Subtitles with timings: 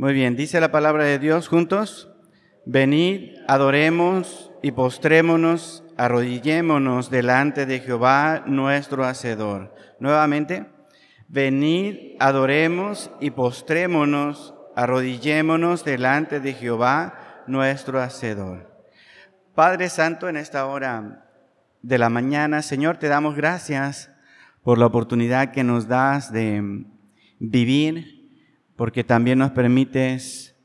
[0.00, 2.08] Muy bien, dice la palabra de Dios juntos.
[2.64, 9.74] Venid, adoremos y postrémonos, arrodillémonos delante de Jehová nuestro Hacedor.
[9.98, 10.64] Nuevamente,
[11.28, 18.70] venid, adoremos y postrémonos, arrodillémonos delante de Jehová nuestro Hacedor.
[19.54, 21.26] Padre Santo, en esta hora
[21.82, 24.10] de la mañana, Señor, te damos gracias
[24.62, 26.86] por la oportunidad que nos das de
[27.38, 28.19] vivir
[28.80, 30.56] porque también nos permites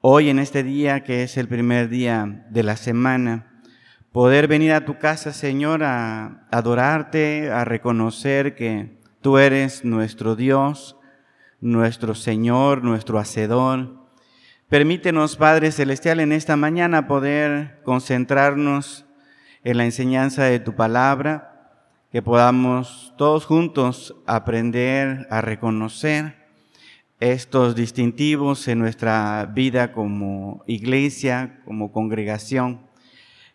[0.00, 3.62] hoy en este día, que es el primer día de la semana,
[4.10, 10.96] poder venir a tu casa, Señor, a adorarte, a reconocer que tú eres nuestro Dios,
[11.60, 14.08] nuestro Señor, nuestro Hacedor.
[14.68, 19.06] Permítenos, Padre Celestial, en esta mañana poder concentrarnos
[19.62, 21.78] en la enseñanza de tu palabra,
[22.10, 26.45] que podamos todos juntos aprender a reconocer
[27.20, 32.80] estos distintivos en nuestra vida como iglesia, como congregación.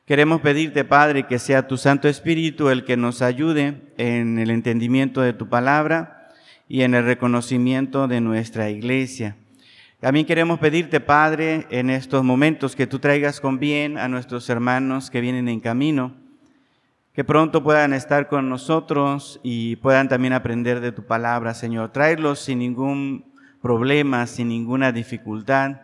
[0.06, 5.22] Queremos pedirte, Padre, que sea tu Santo Espíritu el que nos ayude en el entendimiento
[5.22, 6.30] de tu palabra
[6.68, 9.38] y en el reconocimiento de nuestra iglesia.
[10.00, 15.12] También queremos pedirte, Padre, en estos momentos que tú traigas con bien a nuestros hermanos
[15.12, 16.16] que vienen en camino,
[17.14, 21.92] que pronto puedan estar con nosotros y puedan también aprender de tu palabra, Señor.
[21.92, 23.31] Tráelos sin ningún
[23.62, 25.82] problemas, sin ninguna dificultad,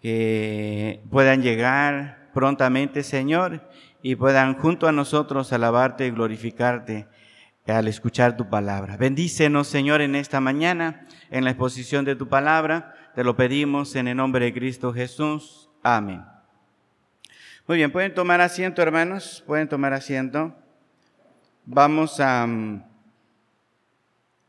[0.00, 3.68] que puedan llegar prontamente, Señor,
[4.02, 7.06] y puedan junto a nosotros alabarte y glorificarte
[7.66, 8.96] al escuchar tu palabra.
[8.96, 12.94] Bendícenos, Señor, en esta mañana, en la exposición de tu palabra.
[13.14, 15.70] Te lo pedimos en el nombre de Cristo Jesús.
[15.82, 16.24] Amén.
[17.68, 20.52] Muy bien, pueden tomar asiento, hermanos, pueden tomar asiento.
[21.64, 22.82] Vamos a mm,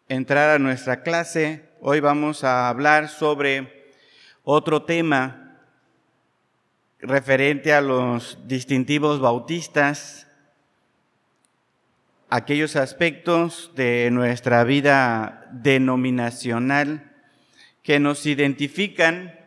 [0.09, 3.91] entrar a nuestra clase Hoy vamos a hablar sobre
[4.45, 5.57] otro tema
[7.01, 10.25] referente a los distintivos bautistas,
[12.29, 17.11] aquellos aspectos de nuestra vida denominacional
[17.81, 19.37] que nos identifican,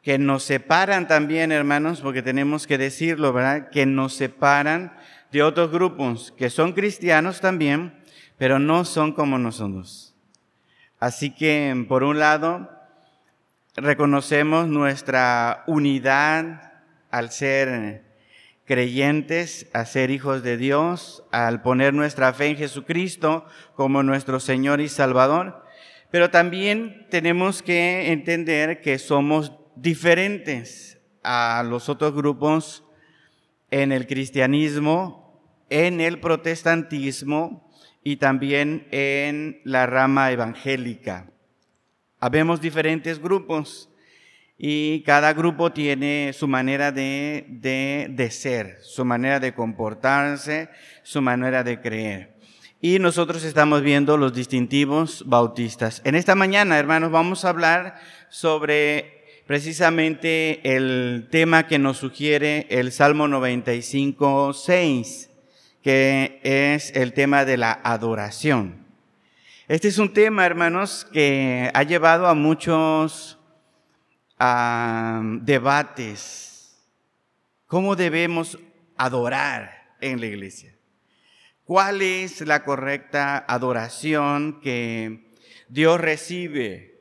[0.00, 3.70] que nos separan también, hermanos, porque tenemos que decirlo, ¿verdad?
[3.70, 4.96] Que nos separan
[5.32, 8.00] de otros grupos que son cristianos también,
[8.38, 10.13] pero no son como nosotros.
[11.04, 12.70] Así que, por un lado,
[13.76, 16.72] reconocemos nuestra unidad
[17.10, 18.04] al ser
[18.64, 23.44] creyentes, a ser hijos de Dios, al poner nuestra fe en Jesucristo
[23.74, 25.66] como nuestro Señor y Salvador,
[26.10, 32.82] pero también tenemos que entender que somos diferentes a los otros grupos
[33.70, 35.38] en el cristianismo,
[35.68, 37.63] en el protestantismo
[38.04, 41.30] y también en la rama evangélica.
[42.20, 43.88] Habemos diferentes grupos
[44.58, 50.68] y cada grupo tiene su manera de, de, ser, su manera de comportarse,
[51.02, 52.34] su manera de creer.
[52.80, 56.02] Y nosotros estamos viendo los distintivos bautistas.
[56.04, 57.94] En esta mañana, hermanos, vamos a hablar
[58.28, 65.30] sobre precisamente el tema que nos sugiere el Salmo 95, 6
[65.84, 68.86] que es el tema de la adoración.
[69.68, 73.38] Este es un tema, hermanos, que ha llevado a muchos
[75.42, 76.82] debates.
[77.66, 78.58] ¿Cómo debemos
[78.96, 80.74] adorar en la iglesia?
[81.64, 85.30] ¿Cuál es la correcta adoración que
[85.68, 86.98] Dios recibe?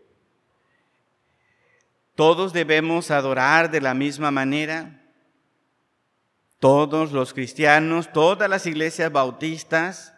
[2.16, 5.03] ¿Todos debemos adorar de la misma manera?
[6.64, 10.14] Todos los cristianos, todas las iglesias bautistas,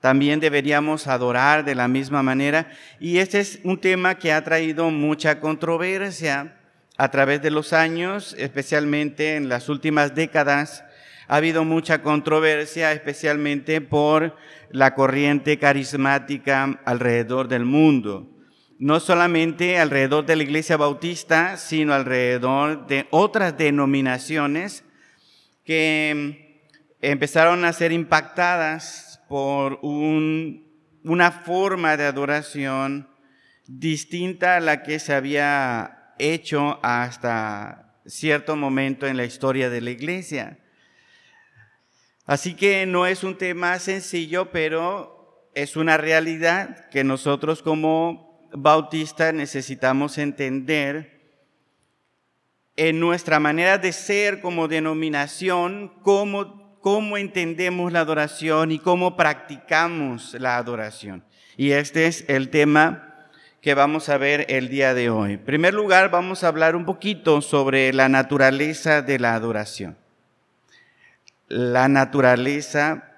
[0.00, 2.70] también deberíamos adorar de la misma manera.
[3.00, 6.58] Y este es un tema que ha traído mucha controversia
[6.98, 10.84] a través de los años, especialmente en las últimas décadas.
[11.26, 14.36] Ha habido mucha controversia, especialmente por
[14.70, 18.28] la corriente carismática alrededor del mundo.
[18.78, 24.84] No solamente alrededor de la iglesia bautista, sino alrededor de otras denominaciones
[25.68, 26.72] que
[27.02, 33.10] empezaron a ser impactadas por una forma de adoración
[33.66, 39.90] distinta a la que se había hecho hasta cierto momento en la historia de la
[39.90, 40.58] iglesia.
[42.24, 49.34] Así que no es un tema sencillo, pero es una realidad que nosotros como bautistas
[49.34, 51.17] necesitamos entender
[52.78, 60.34] en nuestra manera de ser como denominación, cómo, cómo entendemos la adoración y cómo practicamos
[60.34, 61.24] la adoración.
[61.56, 63.26] Y este es el tema
[63.60, 65.32] que vamos a ver el día de hoy.
[65.32, 69.98] En primer lugar, vamos a hablar un poquito sobre la naturaleza de la adoración.
[71.48, 73.12] La naturaleza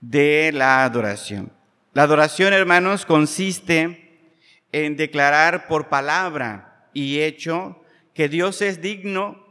[0.00, 1.52] de la adoración.
[1.92, 4.32] La adoración, hermanos, consiste
[4.72, 7.82] en declarar por palabra y hecho
[8.14, 9.46] que Dios es digno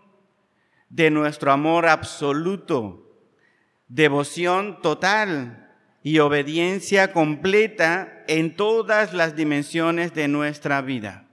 [0.89, 3.11] de nuestro amor absoluto,
[3.87, 5.73] devoción total
[6.03, 11.27] y obediencia completa en todas las dimensiones de nuestra vida.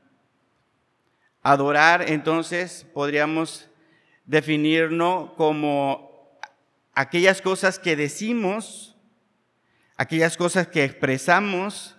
[1.43, 3.69] Adorar, entonces, podríamos
[4.25, 6.39] definirnos como
[6.95, 8.97] aquellas cosas que decimos,
[9.97, 11.97] aquellas cosas que expresamos,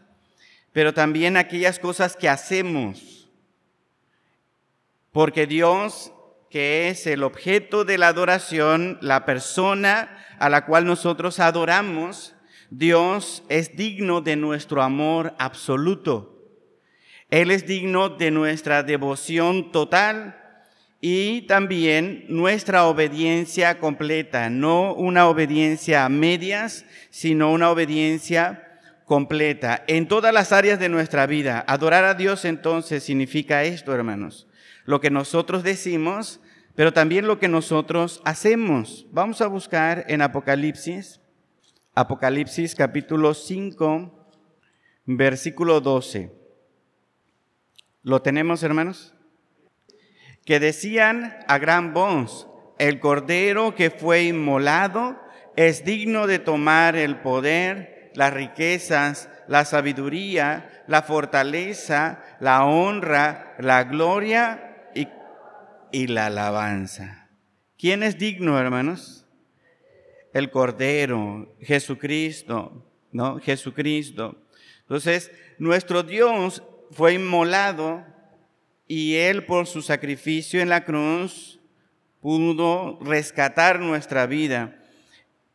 [0.73, 3.14] pero también aquellas cosas que hacemos.
[5.15, 6.11] Porque Dios,
[6.49, 10.09] que es el objeto de la adoración, la persona
[10.39, 12.35] a la cual nosotros adoramos,
[12.69, 16.43] Dios es digno de nuestro amor absoluto.
[17.29, 20.35] Él es digno de nuestra devoción total
[20.99, 30.09] y también nuestra obediencia completa, no una obediencia a medias, sino una obediencia completa en
[30.09, 31.63] todas las áreas de nuestra vida.
[31.69, 34.49] Adorar a Dios entonces significa esto, hermanos,
[34.85, 36.39] lo que nosotros decimos,
[36.75, 39.05] pero también lo que nosotros hacemos.
[39.11, 41.19] Vamos a buscar en Apocalipsis
[41.97, 44.27] Apocalipsis capítulo 5,
[45.05, 46.29] versículo 12.
[48.03, 49.13] ¿Lo tenemos, hermanos?
[50.43, 52.49] Que decían a gran voz,
[52.79, 55.17] el cordero que fue inmolado
[55.55, 63.85] es digno de tomar el poder, las riquezas, la sabiduría, la fortaleza, la honra, la
[63.85, 64.64] gloria
[65.95, 67.29] y, la alabanza.
[67.77, 69.25] ¿Quién es digno, hermanos?
[70.35, 73.39] el Cordero, Jesucristo, ¿no?
[73.39, 74.35] Jesucristo.
[74.81, 76.61] Entonces, nuestro Dios
[76.91, 78.05] fue inmolado
[78.85, 81.61] y Él por su sacrificio en la cruz
[82.19, 84.77] pudo rescatar nuestra vida.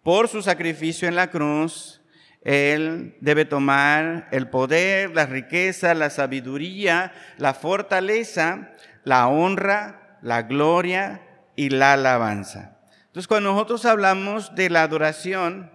[0.02, 2.00] Por su sacrificio en la cruz,
[2.40, 8.72] Él debe tomar el poder, la riqueza, la sabiduría, la fortaleza,
[9.04, 11.22] la honra, la gloria
[11.56, 12.78] y la alabanza.
[13.06, 15.70] Entonces, cuando nosotros hablamos de la adoración,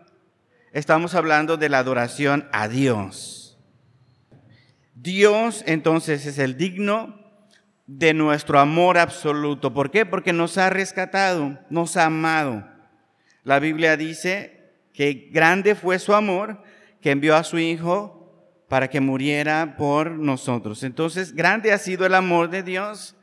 [0.71, 3.57] estamos hablando de la adoración a Dios.
[4.93, 7.19] Dios entonces es el digno
[7.87, 9.73] de nuestro amor absoluto.
[9.73, 10.05] ¿Por qué?
[10.05, 12.67] Porque nos ha rescatado, nos ha amado.
[13.43, 16.63] La Biblia dice que grande fue su amor,
[17.01, 18.15] que envió a su Hijo
[18.67, 20.83] para que muriera por nosotros.
[20.83, 23.14] Entonces, grande ha sido el amor de Dios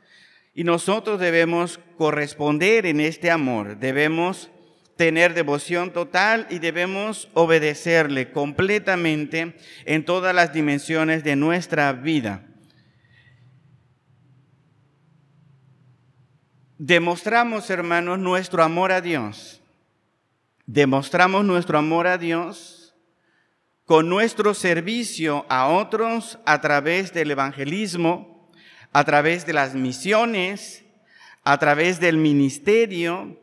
[0.53, 4.49] y nosotros debemos corresponder en este amor, debemos
[4.95, 9.55] tener devoción total y debemos obedecerle completamente
[9.85, 12.47] en todas las dimensiones de nuestra vida.
[16.77, 19.61] Demostramos, hermanos, nuestro amor a Dios.
[20.65, 22.95] Demostramos nuestro amor a Dios
[23.85, 28.32] con nuestro servicio a otros a través del evangelismo,
[28.93, 30.83] a través de las misiones,
[31.43, 33.37] a través del ministerio,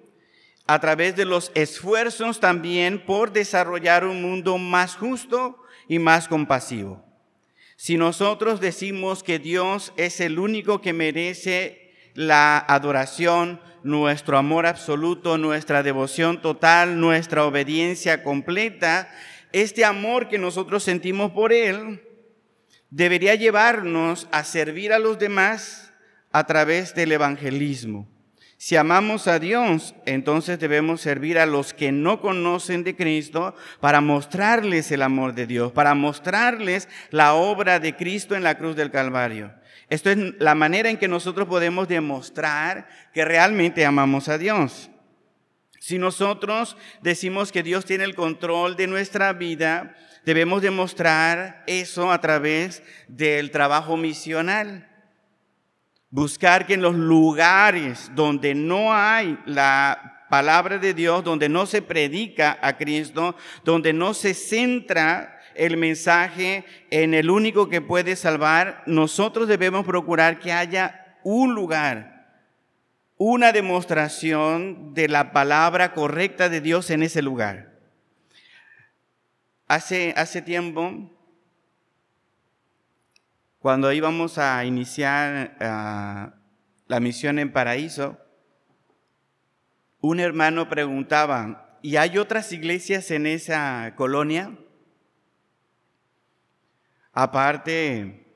[0.66, 7.04] a través de los esfuerzos también por desarrollar un mundo más justo y más compasivo.
[7.76, 15.38] Si nosotros decimos que Dios es el único que merece la adoración, nuestro amor absoluto,
[15.38, 19.10] nuestra devoción total, nuestra obediencia completa,
[19.52, 22.00] este amor que nosotros sentimos por Él,
[22.90, 25.92] debería llevarnos a servir a los demás
[26.32, 28.08] a través del evangelismo.
[28.56, 34.02] Si amamos a Dios, entonces debemos servir a los que no conocen de Cristo para
[34.02, 38.90] mostrarles el amor de Dios, para mostrarles la obra de Cristo en la cruz del
[38.90, 39.54] Calvario.
[39.88, 44.90] Esto es la manera en que nosotros podemos demostrar que realmente amamos a Dios.
[45.78, 52.20] Si nosotros decimos que Dios tiene el control de nuestra vida, debemos demostrar eso a
[52.20, 54.88] través del trabajo misional.
[56.10, 61.82] Buscar que en los lugares donde no hay la palabra de Dios, donde no se
[61.82, 68.82] predica a Cristo, donde no se centra el mensaje en el único que puede salvar,
[68.86, 72.28] nosotros debemos procurar que haya un lugar,
[73.16, 77.69] una demostración de la palabra correcta de Dios en ese lugar.
[79.70, 81.08] Hace, hace tiempo,
[83.60, 86.34] cuando íbamos a iniciar ah,
[86.88, 88.18] la misión en Paraíso,
[90.00, 94.58] un hermano preguntaba, ¿y hay otras iglesias en esa colonia?
[97.12, 98.26] aparte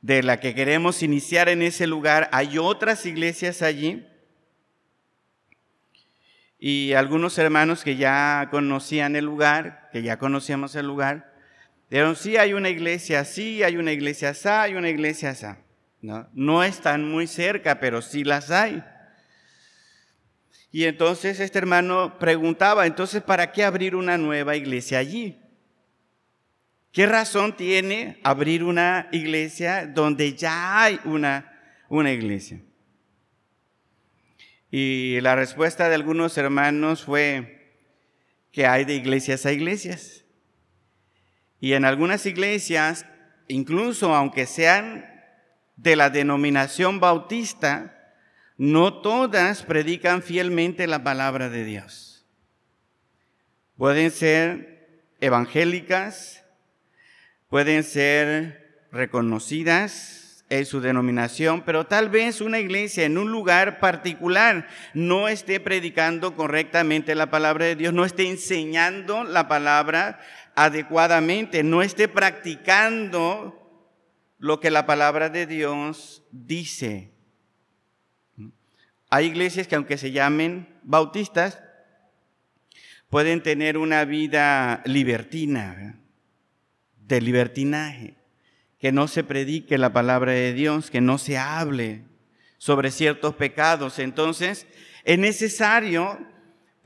[0.00, 4.06] de la que queremos iniciar en ese lugar, hay otras iglesias allí.
[6.62, 11.32] Y algunos hermanos que ya conocían el lugar, que ya conocíamos el lugar,
[11.88, 15.46] dijeron, sí, hay una iglesia así, hay una iglesia así, hay una iglesia así.
[16.02, 16.28] ¿No?
[16.32, 18.82] no están muy cerca, pero sí las hay.
[20.70, 25.38] Y entonces este hermano preguntaba, entonces, ¿para qué abrir una nueva iglesia allí?
[26.92, 31.52] ¿Qué razón tiene abrir una iglesia donde ya hay una,
[31.88, 32.60] una iglesia?
[34.70, 37.76] Y la respuesta de algunos hermanos fue
[38.52, 40.24] que hay de iglesias a iglesias.
[41.60, 43.04] Y en algunas iglesias,
[43.48, 45.06] incluso aunque sean
[45.76, 48.14] de la denominación bautista,
[48.56, 52.26] no todas predican fielmente la palabra de Dios.
[53.76, 56.44] Pueden ser evangélicas,
[57.48, 60.19] pueden ser reconocidas
[60.50, 66.34] en su denominación, pero tal vez una iglesia en un lugar particular no esté predicando
[66.34, 70.20] correctamente la palabra de Dios, no esté enseñando la palabra
[70.56, 73.56] adecuadamente, no esté practicando
[74.38, 77.12] lo que la palabra de Dios dice.
[79.08, 81.60] Hay iglesias que aunque se llamen bautistas,
[83.08, 86.00] pueden tener una vida libertina,
[86.96, 88.19] de libertinaje,
[88.80, 92.02] que no se predique la palabra de Dios, que no se hable
[92.58, 93.98] sobre ciertos pecados.
[93.98, 94.66] Entonces,
[95.04, 96.18] es necesario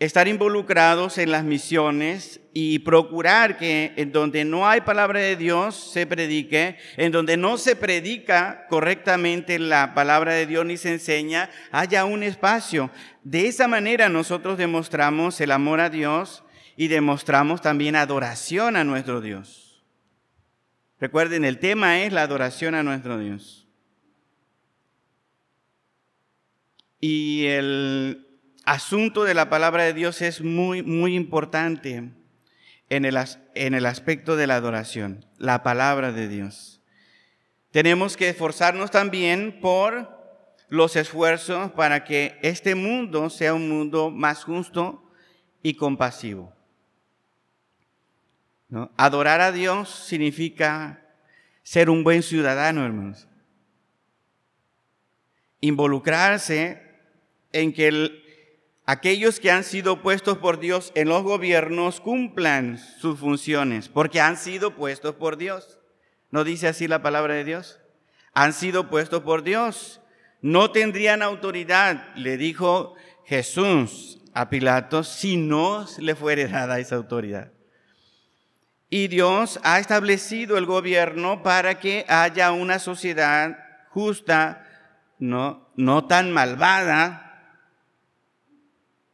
[0.00, 5.92] estar involucrados en las misiones y procurar que en donde no hay palabra de Dios
[5.92, 11.48] se predique, en donde no se predica correctamente la palabra de Dios ni se enseña,
[11.70, 12.90] haya un espacio.
[13.22, 16.42] De esa manera nosotros demostramos el amor a Dios
[16.76, 19.63] y demostramos también adoración a nuestro Dios.
[21.00, 23.66] Recuerden, el tema es la adoración a nuestro Dios.
[27.00, 28.26] Y el
[28.64, 32.10] asunto de la palabra de Dios es muy, muy importante
[32.88, 33.18] en el,
[33.54, 36.80] en el aspecto de la adoración, la palabra de Dios.
[37.70, 40.14] Tenemos que esforzarnos también por
[40.68, 45.10] los esfuerzos para que este mundo sea un mundo más justo
[45.62, 46.53] y compasivo.
[48.96, 51.04] Adorar a Dios significa
[51.62, 53.28] ser un buen ciudadano, hermanos.
[55.60, 56.82] Involucrarse
[57.52, 58.22] en que
[58.84, 64.36] aquellos que han sido puestos por Dios en los gobiernos cumplan sus funciones, porque han
[64.36, 65.80] sido puestos por Dios.
[66.30, 67.80] ¿No dice así la palabra de Dios?
[68.32, 70.00] Han sido puestos por Dios.
[70.42, 72.94] No tendrían autoridad, le dijo
[73.24, 77.53] Jesús a Pilato, si no le fuere dada esa autoridad.
[78.96, 83.58] Y Dios ha establecido el gobierno para que haya una sociedad
[83.88, 84.68] justa,
[85.18, 87.58] no, no tan malvada,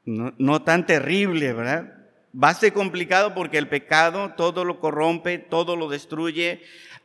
[0.05, 1.95] no, no tan terrible, ¿verdad?
[2.31, 6.61] Va a ser complicado porque el pecado todo lo corrompe, todo lo destruye,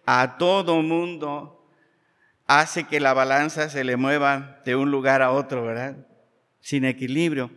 [0.06, 1.72] a todo mundo
[2.46, 5.96] hace que la balanza se le mueva de un lugar a otro, ¿verdad?
[6.60, 7.52] Sin equilibrio.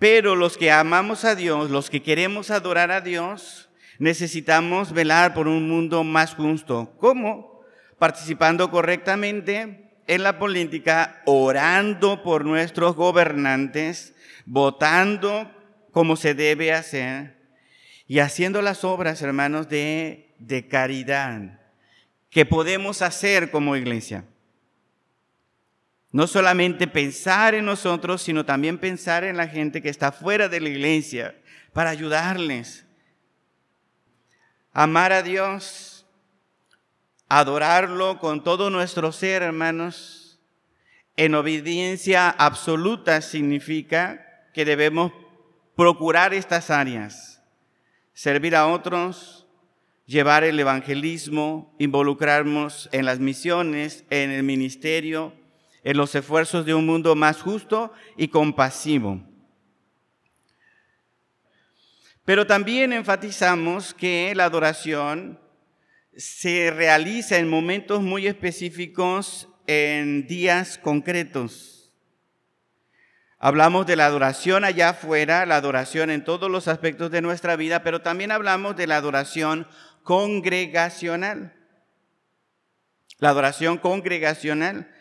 [0.00, 3.65] Pero los que amamos a Dios, los que queremos adorar a Dios,
[3.98, 6.94] Necesitamos velar por un mundo más justo.
[6.98, 7.60] ¿Cómo?
[7.98, 15.50] Participando correctamente en la política, orando por nuestros gobernantes, votando
[15.90, 17.36] como se debe hacer
[18.06, 21.60] y haciendo las obras, hermanos, de, de caridad
[22.30, 24.24] que podemos hacer como iglesia.
[26.12, 30.60] No solamente pensar en nosotros, sino también pensar en la gente que está fuera de
[30.60, 31.34] la iglesia
[31.72, 32.85] para ayudarles
[34.76, 36.04] amar a Dios,
[37.30, 40.38] adorarlo con todo nuestro ser, hermanos,
[41.16, 45.12] en obediencia absoluta significa que debemos
[45.76, 47.42] procurar estas áreas,
[48.12, 49.46] servir a otros,
[50.04, 55.32] llevar el evangelismo, involucrarnos en las misiones, en el ministerio,
[55.84, 59.22] en los esfuerzos de un mundo más justo y compasivo.
[62.26, 65.38] Pero también enfatizamos que la adoración
[66.16, 71.92] se realiza en momentos muy específicos, en días concretos.
[73.38, 77.84] Hablamos de la adoración allá afuera, la adoración en todos los aspectos de nuestra vida,
[77.84, 79.68] pero también hablamos de la adoración
[80.02, 81.54] congregacional.
[83.18, 84.92] La adoración congregacional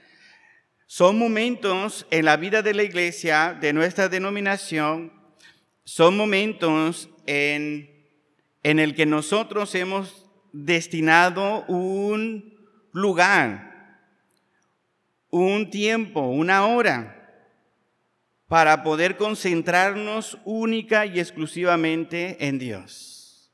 [0.85, 5.11] son momentos en la vida de la iglesia, de nuestra denominación,
[5.85, 7.89] son momentos en,
[8.63, 12.55] el que nosotros hemos destinado un
[12.91, 13.99] lugar,
[15.29, 17.11] un tiempo, una hora
[18.47, 23.51] para poder concentrarnos única y exclusivamente en Dios.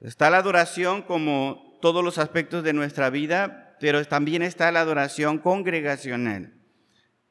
[0.00, 5.38] Está la adoración como todos los aspectos de nuestra vida, pero también está la adoración
[5.38, 6.54] congregacional.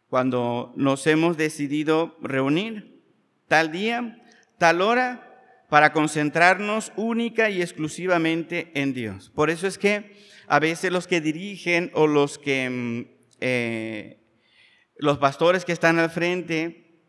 [0.10, 3.02] Cuando nos hemos decidido reunir
[3.48, 4.22] tal día,
[4.62, 9.32] tal hora, para concentrarnos única y exclusivamente en Dios.
[9.34, 10.16] Por eso es que
[10.46, 13.06] a veces los que dirigen o los que mm,
[13.40, 14.20] eh,
[14.98, 17.02] los pastores que están al frente,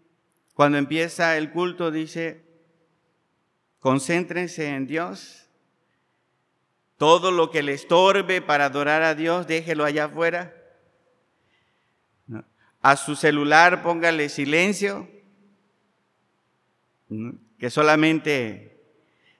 [0.54, 2.42] cuando empieza el culto, dice,
[3.80, 5.50] concéntrense en Dios.
[6.96, 10.56] Todo lo que le estorbe para adorar a Dios, déjelo allá afuera.
[12.80, 15.06] A su celular póngale silencio,
[17.58, 18.72] que solamente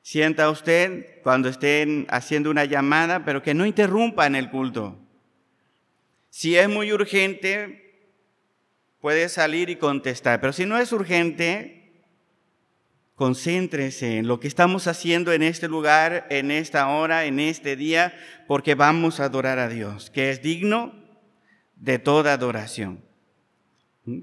[0.03, 4.99] sienta usted cuando estén haciendo una llamada, pero que no interrumpa en el culto.
[6.31, 7.83] Si es muy urgente,
[9.01, 10.41] puede salir y contestar.
[10.41, 11.83] Pero si no es urgente,
[13.15, 18.15] concéntrese en lo que estamos haciendo en este lugar, en esta hora, en este día,
[18.49, 20.95] porque vamos a adorar a Dios, que es digno
[21.77, 23.05] de toda adoración.
[24.05, 24.21] ¿Mm?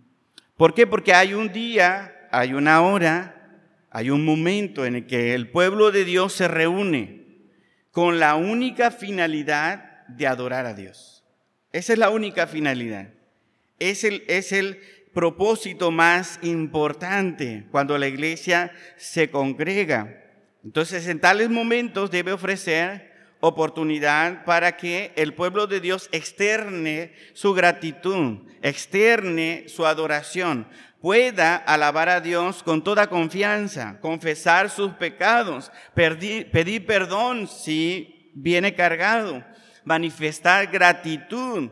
[0.58, 0.88] ¿Por qué?
[0.88, 3.39] Porque hay un día, hay una hora,
[4.00, 7.26] hay un momento en el que el pueblo de Dios se reúne
[7.92, 11.24] con la única finalidad de adorar a Dios.
[11.72, 13.10] Esa es la única finalidad
[13.80, 14.80] es el, es el
[15.14, 20.24] propósito más importante cuando la iglesia se congrega.
[20.64, 27.54] Entonces, en tales momentos debe ofrecer oportunidad para que el pueblo de Dios externe su
[27.54, 30.68] gratitud, externe su adoración,
[31.02, 39.44] pueda alabar a Dios con toda confianza, confesar sus pecados, pedir, perdón si viene cargado,
[39.84, 41.70] manifestar gratitud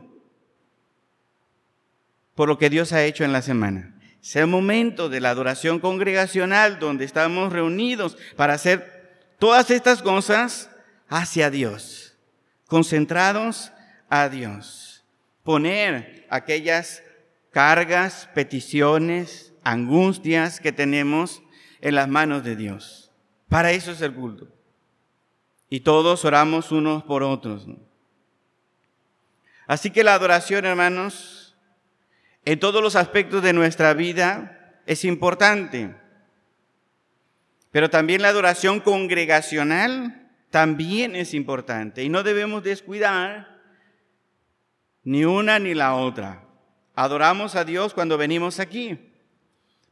[2.34, 3.94] por lo que Dios ha hecho en la semana.
[4.22, 10.70] Es el momento de la adoración congregacional donde estamos reunidos para hacer todas estas cosas
[11.08, 12.16] hacia Dios,
[12.66, 13.72] concentrados
[14.08, 15.04] a Dios.
[15.42, 17.02] Poner aquellas
[17.50, 21.42] cargas, peticiones, angustias que tenemos
[21.80, 23.12] en las manos de Dios.
[23.48, 24.48] Para eso es el culto.
[25.70, 27.66] Y todos oramos unos por otros.
[29.66, 31.56] Así que la adoración, hermanos,
[32.44, 35.94] en todos los aspectos de nuestra vida es importante.
[37.70, 43.60] Pero también la adoración congregacional también es importante y no debemos descuidar
[45.04, 46.47] ni una ni la otra.
[47.00, 48.98] Adoramos a Dios cuando venimos aquí,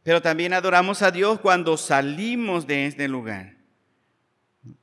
[0.02, 3.54] pero también adoramos a Dios cuando salimos de este lugar.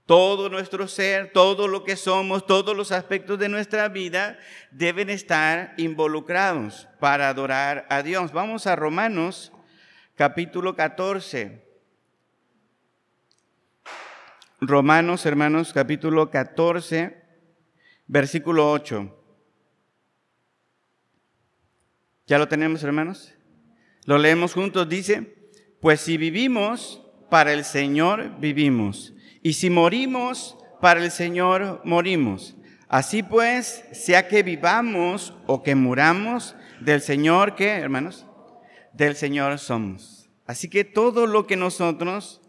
[0.05, 4.39] Todo nuestro ser, todo lo que somos, todos los aspectos de nuestra vida
[4.71, 8.31] deben estar involucrados para adorar a Dios.
[8.31, 9.51] Vamos a Romanos
[10.15, 11.61] capítulo 14.
[14.61, 17.21] Romanos, hermanos, capítulo 14,
[18.07, 19.22] versículo 8.
[22.25, 23.33] ¿Ya lo tenemos, hermanos?
[24.05, 24.87] Lo leemos juntos.
[24.87, 25.35] Dice,
[25.81, 29.13] pues si vivimos, para el Señor vivimos.
[29.41, 32.55] Y si morimos, para el Señor morimos.
[32.87, 38.25] Así pues, sea que vivamos o que muramos, del Señor, ¿qué, hermanos?
[38.93, 40.29] Del Señor somos.
[40.45, 42.41] Así que todo lo que nosotros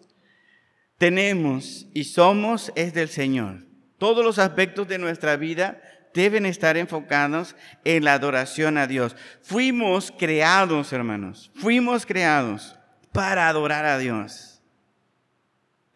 [0.98, 3.66] tenemos y somos es del Señor.
[3.98, 5.80] Todos los aspectos de nuestra vida
[6.14, 9.16] deben estar enfocados en la adoración a Dios.
[9.42, 12.78] Fuimos creados, hermanos, fuimos creados
[13.12, 14.62] para adorar a Dios.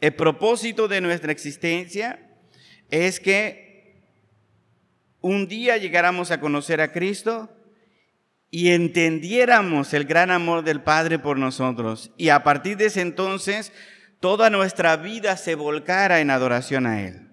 [0.01, 2.21] El propósito de nuestra existencia
[2.91, 4.03] es que
[5.21, 7.51] un día llegáramos a conocer a Cristo
[8.51, 12.13] y entendiéramos el gran amor del Padre por nosotros.
[12.17, 13.73] Y a partir de ese entonces,
[14.21, 17.28] toda nuestra vida se volcara en adoración a Él.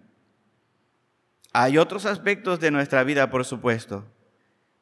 [1.58, 4.04] Hay otros aspectos de nuestra vida, por supuesto,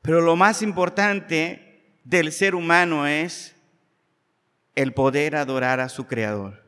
[0.02, 3.56] pero lo más importante del ser humano es
[4.74, 6.64] el poder adorar a su Creador.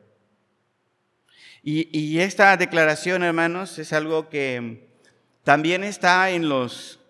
[1.60, 4.88] Y, esta declaración, hermanos, es algo que
[5.42, 7.00] también está en, los,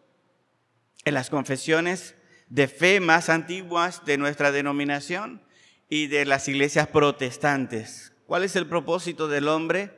[1.05, 2.15] en las confesiones
[2.49, 5.43] de fe más antiguas de nuestra denominación
[5.91, 8.15] y de las iglesias protestantes.
[8.27, 9.91] ¿Cuál es el propósito del hombre?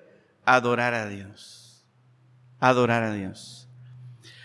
[0.44, 1.57] Adorar a Dios.
[2.60, 3.68] Adorar a Dios.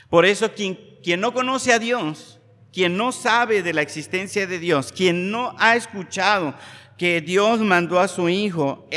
[0.09, 2.39] Por eso quien, quien no conoce a Dios,
[2.71, 6.55] quien no sabe de la existencia de Dios, quien no ha escuchado
[6.97, 8.87] que Dios mandó a su Hijo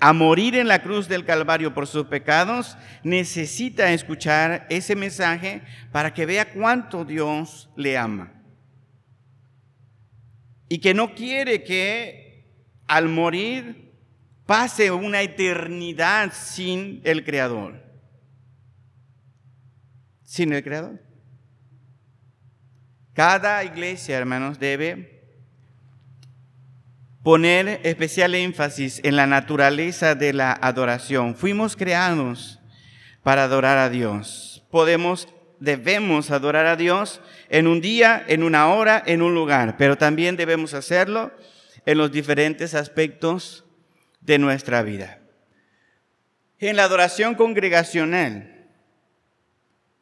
[0.00, 6.14] a morir en la cruz del Calvario por sus pecados, necesita escuchar ese mensaje para
[6.14, 8.32] que vea cuánto Dios le ama.
[10.68, 12.44] Y que no quiere que
[12.86, 13.92] al morir
[14.46, 17.87] pase una eternidad sin el Creador.
[20.28, 21.00] Sin el Creador.
[23.14, 25.22] Cada iglesia, hermanos, debe
[27.22, 31.34] poner especial énfasis en la naturaleza de la adoración.
[31.34, 32.60] Fuimos creados
[33.22, 34.66] para adorar a Dios.
[34.70, 35.28] Podemos,
[35.60, 40.36] debemos adorar a Dios en un día, en una hora, en un lugar, pero también
[40.36, 41.32] debemos hacerlo
[41.86, 43.64] en los diferentes aspectos
[44.20, 45.20] de nuestra vida.
[46.58, 48.57] En la adoración congregacional,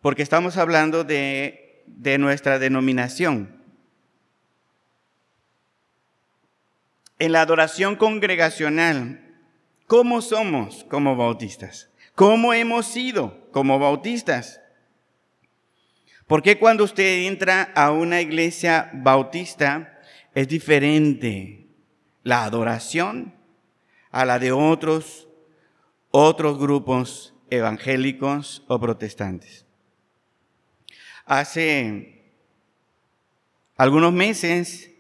[0.07, 3.61] porque estamos hablando de, de nuestra denominación,
[7.19, 9.35] en la adoración congregacional,
[9.89, 11.91] ¿cómo somos como bautistas?
[12.15, 14.61] ¿Cómo hemos sido como bautistas?
[16.29, 19.99] Porque cuando usted entra a una iglesia bautista
[20.37, 21.67] es diferente
[22.23, 23.35] la adoración
[24.13, 25.27] a la de otros
[26.13, 29.66] otros grupos evangélicos o protestantes?
[31.27, 32.23] Hace
[33.77, 34.93] algunos meses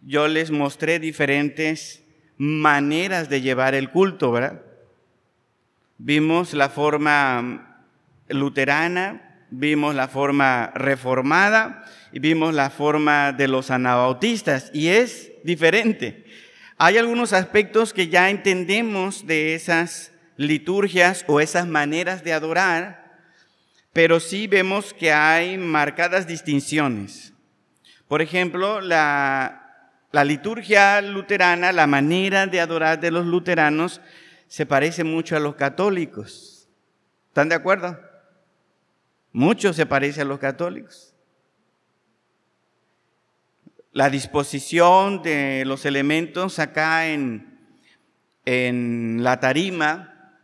[0.00, 2.04] yo les mostré diferentes
[2.36, 4.62] maneras de llevar el culto, ¿verdad?
[5.98, 7.84] Vimos la forma
[8.28, 16.24] luterana, vimos la forma reformada y vimos la forma de los anabautistas y es diferente.
[16.78, 23.01] Hay algunos aspectos que ya entendemos de esas liturgias o esas maneras de adorar,
[23.92, 27.32] pero sí vemos que hay marcadas distinciones.
[28.08, 29.62] Por ejemplo, la
[30.12, 34.02] la liturgia luterana, la manera de adorar de los luteranos,
[34.46, 36.68] se parece mucho a los católicos.
[37.28, 37.98] ¿Están de acuerdo?
[39.32, 41.14] Mucho se parece a los católicos.
[43.92, 47.58] La disposición de los elementos acá en,
[48.44, 50.36] en la tarima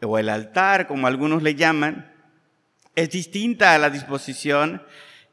[0.00, 2.07] o el altar, como algunos le llaman,
[2.94, 4.82] es distinta a la disposición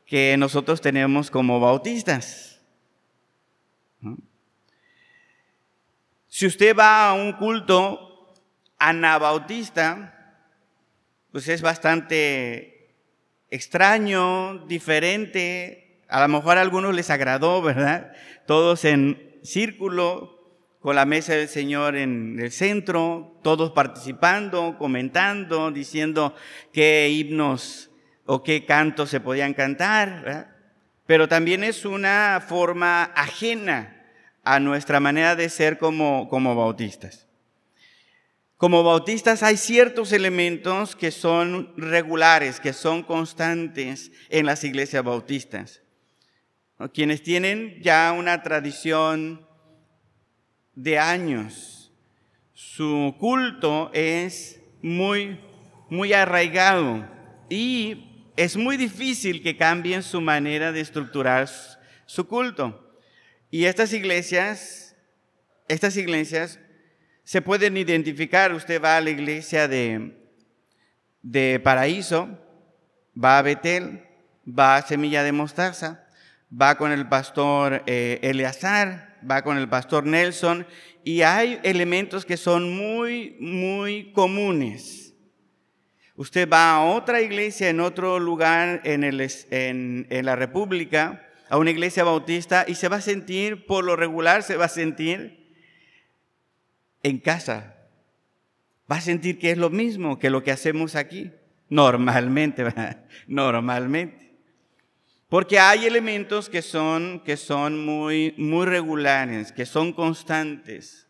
[0.06, 2.62] que nosotros tenemos como bautistas.
[6.28, 8.34] Si usted va a un culto
[8.78, 10.42] anabautista,
[11.32, 12.96] pues es bastante
[13.50, 16.04] extraño, diferente.
[16.10, 18.14] A lo mejor a algunos les agradó, ¿verdad?
[18.46, 20.35] Todos en círculo,
[20.86, 26.36] con la mesa del Señor en el centro, todos participando, comentando, diciendo
[26.72, 27.90] qué himnos
[28.28, 30.54] o qué cantos se podían cantar.
[31.08, 34.06] Pero también es una forma ajena
[34.44, 37.26] a nuestra manera de ser como, como bautistas.
[38.56, 45.82] Como bautistas hay ciertos elementos que son regulares, que son constantes en las iglesias bautistas.
[46.94, 49.48] Quienes tienen ya una tradición
[50.76, 51.92] de años,
[52.54, 55.40] su culto es muy,
[55.90, 57.08] muy arraigado
[57.50, 61.50] y es muy difícil que cambien su manera de estructurar
[62.06, 62.82] su culto.
[63.50, 64.96] Y estas iglesias,
[65.68, 66.60] estas iglesias
[67.24, 68.54] se pueden identificar.
[68.54, 70.18] Usted va a la iglesia de,
[71.22, 72.38] de Paraíso,
[73.22, 74.04] va a Betel,
[74.48, 76.06] va a Semilla de Mostaza,
[76.50, 80.66] va con el pastor eh, Eleazar, va con el pastor Nelson,
[81.04, 85.14] y hay elementos que son muy, muy comunes.
[86.16, 91.58] Usted va a otra iglesia en otro lugar en, el, en, en la República, a
[91.58, 95.46] una iglesia bautista y se va a sentir, por lo regular, se va a sentir
[97.04, 97.76] en casa.
[98.92, 101.32] Va a sentir que es lo mismo que lo que hacemos aquí,
[101.70, 102.64] normalmente,
[103.28, 104.25] normalmente.
[105.36, 111.10] Porque hay elementos que son, que son muy, muy regulares, que son constantes.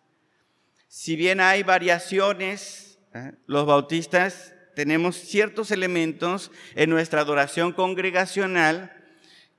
[0.88, 3.33] Si bien hay variaciones, ¿eh?
[3.45, 8.91] los bautistas tenemos ciertos elementos en nuestra adoración congregacional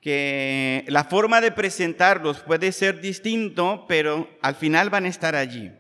[0.01, 5.71] que la forma de presentarlos puede ser distinto, pero al final van a estar allí.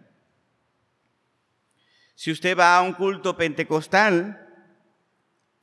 [2.14, 4.46] Si usted va a un culto pentecostal,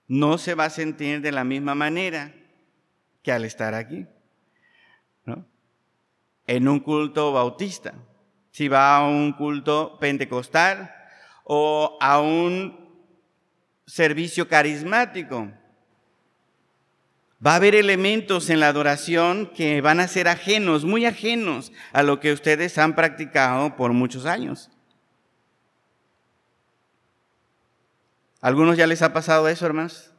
[0.09, 2.33] no se va a sentir de la misma manera
[3.23, 4.05] que al estar aquí.
[6.45, 7.93] En un culto bautista,
[8.51, 10.93] si va a un culto pentecostal
[11.45, 13.01] o a un
[13.85, 15.49] servicio carismático,
[17.45, 22.01] Va a haber elementos en la adoración que van a ser ajenos, muy ajenos a
[22.01, 24.69] lo que ustedes han practicado por muchos años.
[28.39, 30.12] ¿Algunos ya les ha pasado eso, hermanos?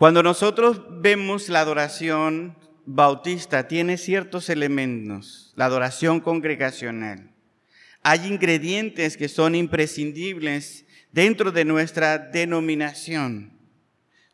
[0.00, 7.34] Cuando nosotros vemos la adoración bautista, tiene ciertos elementos, la adoración congregacional.
[8.02, 13.58] Hay ingredientes que son imprescindibles dentro de nuestra denominación.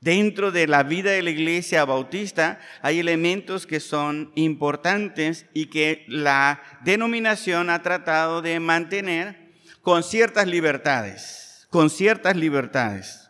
[0.01, 6.05] Dentro de la vida de la iglesia bautista hay elementos que son importantes y que
[6.07, 9.51] la denominación ha tratado de mantener
[9.83, 13.26] con ciertas libertades, con ciertas libertades.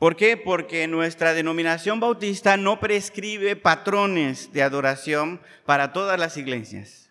[0.00, 0.36] ¿Por qué?
[0.36, 7.10] Porque nuestra denominación bautista no prescribe patrones de adoración para todas las iglesias.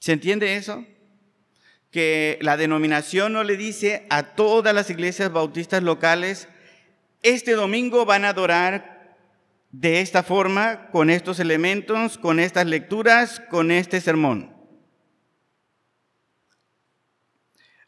[0.00, 0.84] ¿Se entiende eso?
[1.92, 6.48] que la denominación no le dice a todas las iglesias bautistas locales,
[7.22, 9.18] este domingo van a adorar
[9.70, 14.54] de esta forma, con estos elementos, con estas lecturas, con este sermón.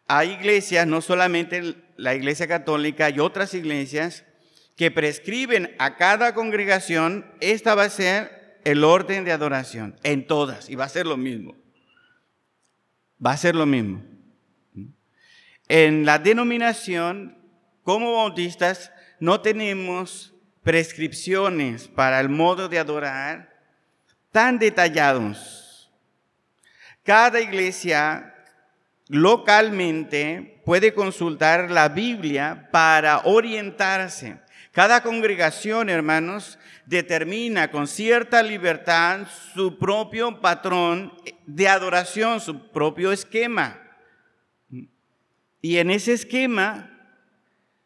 [0.06, 4.24] Hay iglesias, no solamente la iglesia católica, hay otras iglesias
[4.76, 10.68] que prescriben a cada congregación, esta va a ser el orden de adoración, en todas,
[10.68, 11.54] y va a ser lo mismo
[13.24, 14.02] va a ser lo mismo.
[15.68, 17.38] En la denominación,
[17.82, 23.54] como bautistas, no tenemos prescripciones para el modo de adorar
[24.30, 25.90] tan detallados.
[27.02, 28.33] Cada iglesia
[29.08, 34.38] localmente puede consultar la Biblia para orientarse.
[34.72, 41.12] Cada congregación, hermanos, determina con cierta libertad su propio patrón
[41.46, 43.80] de adoración, su propio esquema.
[45.60, 46.90] Y en ese esquema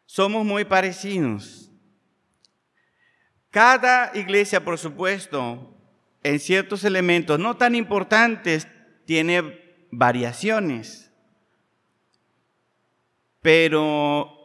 [0.05, 1.71] somos muy parecidos.
[3.51, 5.75] Cada iglesia, por supuesto,
[6.23, 8.67] en ciertos elementos no tan importantes,
[9.05, 11.08] tiene variaciones.
[13.41, 14.35] Pero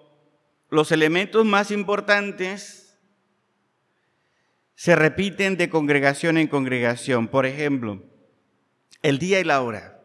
[0.70, 2.98] los elementos más importantes
[4.74, 7.28] se repiten de congregación en congregación.
[7.28, 8.02] Por ejemplo,
[9.02, 10.02] el día y la hora.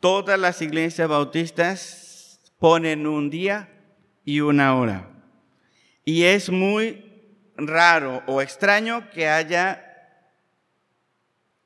[0.00, 3.68] Todas las iglesias bautistas ponen un día
[4.24, 5.10] y una hora.
[6.04, 7.04] Y es muy
[7.56, 9.86] raro o extraño que haya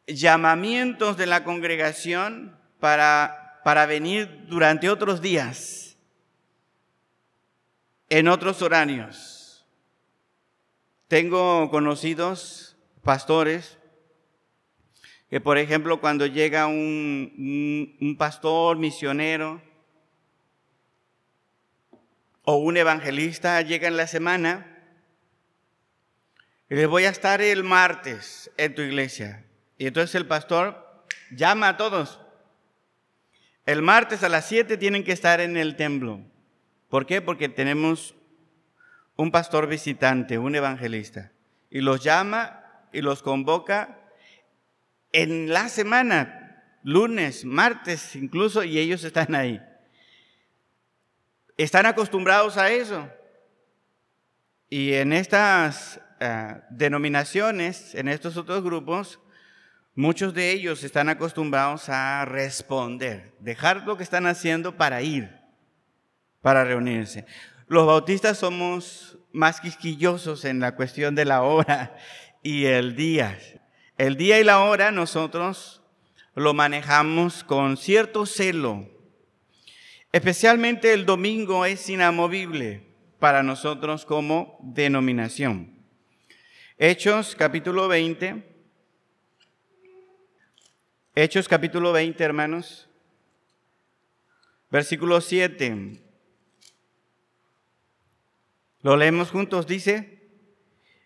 [0.06, 5.96] llamamientos de la congregación para, para venir durante otros días
[8.10, 9.66] en otros horarios.
[11.08, 13.78] Tengo conocidos pastores
[15.30, 19.62] que, por ejemplo, cuando llega un, pastor misionero
[22.44, 24.78] o un evangelista, llega en la semana
[26.68, 29.44] y les voy a estar el martes en tu iglesia.
[29.78, 32.20] Y entonces el pastor llama a todos.
[33.66, 36.20] El martes a las 7 tienen que estar en el templo.
[36.88, 37.22] ¿Por qué?
[37.22, 38.14] Porque tenemos
[39.16, 41.32] un pastor visitante, un evangelista,
[41.70, 43.98] y los llama y los convoca
[45.12, 49.62] en la semana, lunes, martes incluso, y ellos están ahí.
[51.56, 53.08] Están acostumbrados a eso.
[54.68, 59.20] Y en estas eh, denominaciones, en estos otros grupos,
[59.94, 65.30] muchos de ellos están acostumbrados a responder, dejar lo que están haciendo para ir
[66.40, 67.24] para reunirse.
[67.68, 71.96] Los bautistas somos más quisquillosos en la cuestión de la hora
[72.42, 73.38] y el día.
[73.96, 75.82] El día y la hora nosotros
[76.34, 78.88] lo manejamos con cierto celo.
[80.12, 82.86] Especialmente el domingo es inamovible
[83.18, 85.74] para nosotros como denominación.
[86.76, 88.53] Hechos capítulo 20.
[91.16, 92.88] Hechos capítulo 20, hermanos.
[94.68, 96.02] Versículo 7.
[98.82, 100.28] Lo leemos juntos, dice,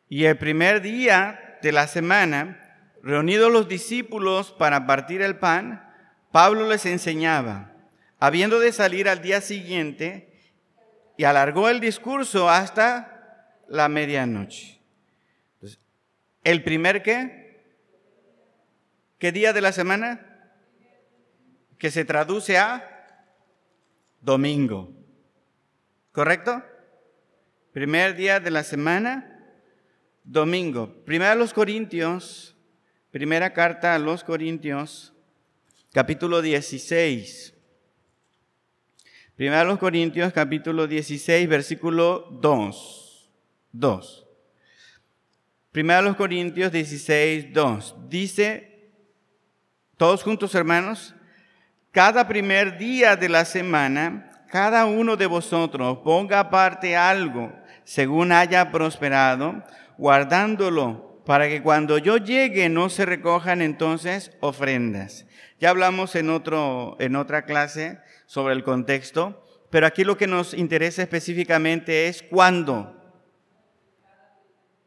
[0.08, 5.86] y el primer día de la semana, reunidos los discípulos para partir el pan,
[6.32, 7.74] Pablo les enseñaba,
[8.18, 10.32] habiendo de salir al día siguiente,
[11.18, 14.80] y alargó el discurso hasta la medianoche.
[16.44, 17.47] ¿El primer qué?
[19.18, 20.24] ¿Qué día de la semana?
[21.76, 23.24] Que se traduce a
[24.20, 24.92] domingo.
[26.12, 26.62] ¿Correcto?
[27.72, 29.44] Primer día de la semana,
[30.22, 31.02] domingo.
[31.04, 32.56] Primera a los Corintios,
[33.10, 35.12] primera carta a los Corintios,
[35.92, 37.54] capítulo 16.
[39.34, 43.30] Primera a los Corintios, capítulo 16, versículo 2.
[43.72, 44.26] 2.
[45.72, 47.96] Primera a los Corintios 16, 2.
[48.08, 48.77] Dice,
[49.98, 51.12] Todos juntos, hermanos.
[51.90, 58.70] Cada primer día de la semana, cada uno de vosotros ponga aparte algo según haya
[58.70, 59.64] prosperado,
[59.96, 65.26] guardándolo para que cuando yo llegue no se recojan entonces ofrendas.
[65.58, 70.54] Ya hablamos en, otro, en otra clase sobre el contexto, pero aquí lo que nos
[70.54, 72.94] interesa específicamente es cuándo.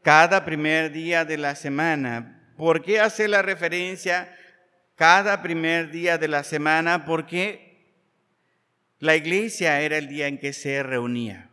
[0.04, 2.38] Cada primer día de la semana.
[2.56, 4.34] ¿Por qué hace la referencia
[5.02, 7.06] cada primer día de la semana?
[7.06, 8.06] Porque
[9.00, 11.50] la iglesia era el día en que se reunía.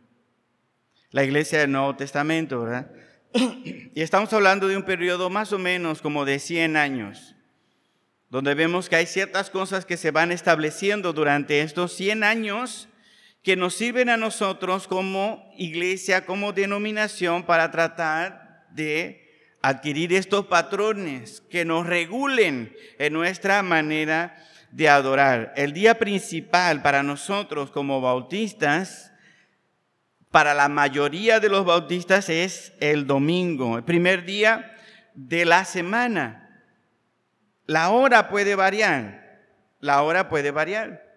[1.09, 2.91] La iglesia del Nuevo Testamento, ¿verdad?
[3.95, 7.33] Y estamos hablando de un periodo más o menos como de 100 años,
[8.29, 12.87] donde vemos que hay ciertas cosas que se van estableciendo durante estos 100 años
[13.41, 19.28] que nos sirven a nosotros como iglesia, como denominación para tratar de
[19.61, 24.35] adquirir estos patrones que nos regulen en nuestra manera
[24.71, 25.53] de adorar.
[25.55, 29.11] El día principal para nosotros como bautistas,
[30.31, 34.75] para la mayoría de los bautistas es el domingo, el primer día
[35.15, 36.63] de la semana.
[37.65, 39.41] La hora puede variar,
[39.79, 41.09] la hora puede variar.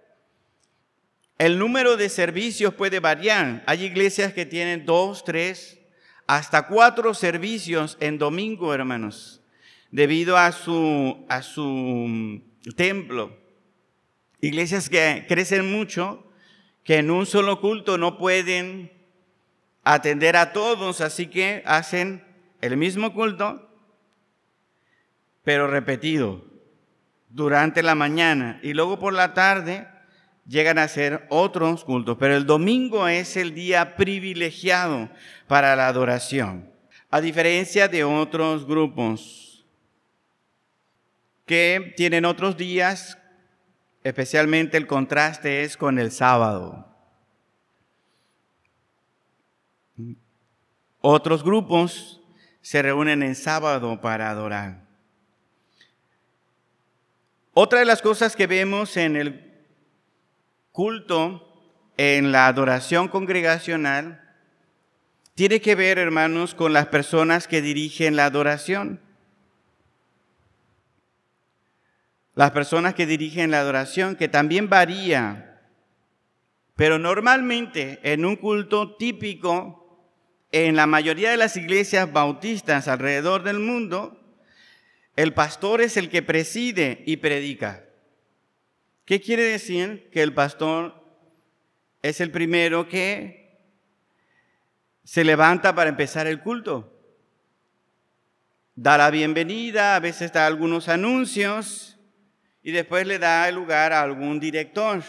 [1.39, 3.63] El número de servicios puede variar.
[3.67, 5.82] Hay iglesias que tienen dos, tres,
[6.27, 9.41] hasta cuatro servicios en domingo, hermanos,
[9.91, 12.43] debido a su, a su
[12.77, 13.37] templo.
[14.41, 16.27] Iglesias que crecen mucho,
[16.85, 18.93] que en un solo culto no pueden
[19.85, 22.25] atender a todos, así que hacen
[22.61, 23.69] el mismo culto,
[25.45, 26.45] pero repetido
[27.29, 29.89] durante la mañana y luego por la tarde
[30.47, 35.11] llegan a ser otros cultos, pero el domingo es el día privilegiado
[35.47, 36.71] para la adoración,
[37.11, 39.65] a diferencia de otros grupos
[41.47, 43.19] que tienen otros días,
[44.05, 46.89] especialmente el contraste es con el sábado.
[51.01, 52.21] Otros grupos
[52.61, 54.83] se reúnen en sábado para adorar.
[57.55, 59.52] Otra de las cosas que vemos en el
[60.73, 61.49] culto
[61.97, 64.19] en la adoración congregacional
[65.35, 69.01] tiene que ver, hermanos, con las personas que dirigen la adoración.
[72.35, 75.61] Las personas que dirigen la adoración, que también varía,
[76.77, 79.79] pero normalmente en un culto típico,
[80.51, 84.19] en la mayoría de las iglesias bautistas alrededor del mundo,
[85.17, 87.85] el pastor es el que preside y predica.
[89.13, 90.09] ¿Qué quiere decir?
[90.11, 90.95] Que el pastor
[92.01, 93.61] es el primero que
[95.05, 96.99] se levanta para empezar el culto.
[98.75, 101.99] Da la bienvenida, a veces da algunos anuncios
[102.63, 105.03] y después le da el lugar a algún director.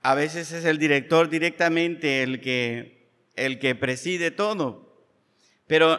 [0.00, 5.04] A veces es el director directamente el que, el que preside todo.
[5.66, 5.98] Pero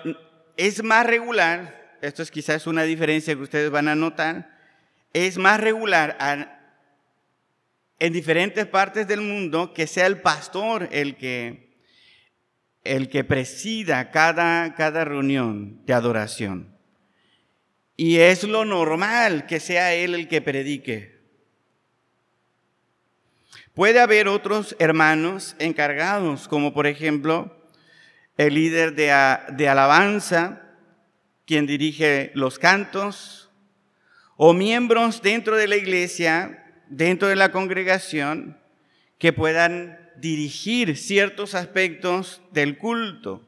[0.56, 4.54] es más regular, esto es quizás una diferencia que ustedes van a notar,
[5.14, 6.18] es más regular
[8.00, 11.78] en diferentes partes del mundo que sea el pastor el que,
[12.84, 16.78] el que presida cada, cada reunión de adoración.
[17.96, 21.22] Y es lo normal que sea él el que predique.
[23.74, 27.58] Puede haber otros hermanos encargados, como por ejemplo
[28.38, 29.06] el líder de,
[29.56, 30.62] de alabanza,
[31.46, 33.52] quien dirige los cantos,
[34.36, 38.58] o miembros dentro de la iglesia, dentro de la congregación,
[39.18, 43.48] que puedan dirigir ciertos aspectos del culto.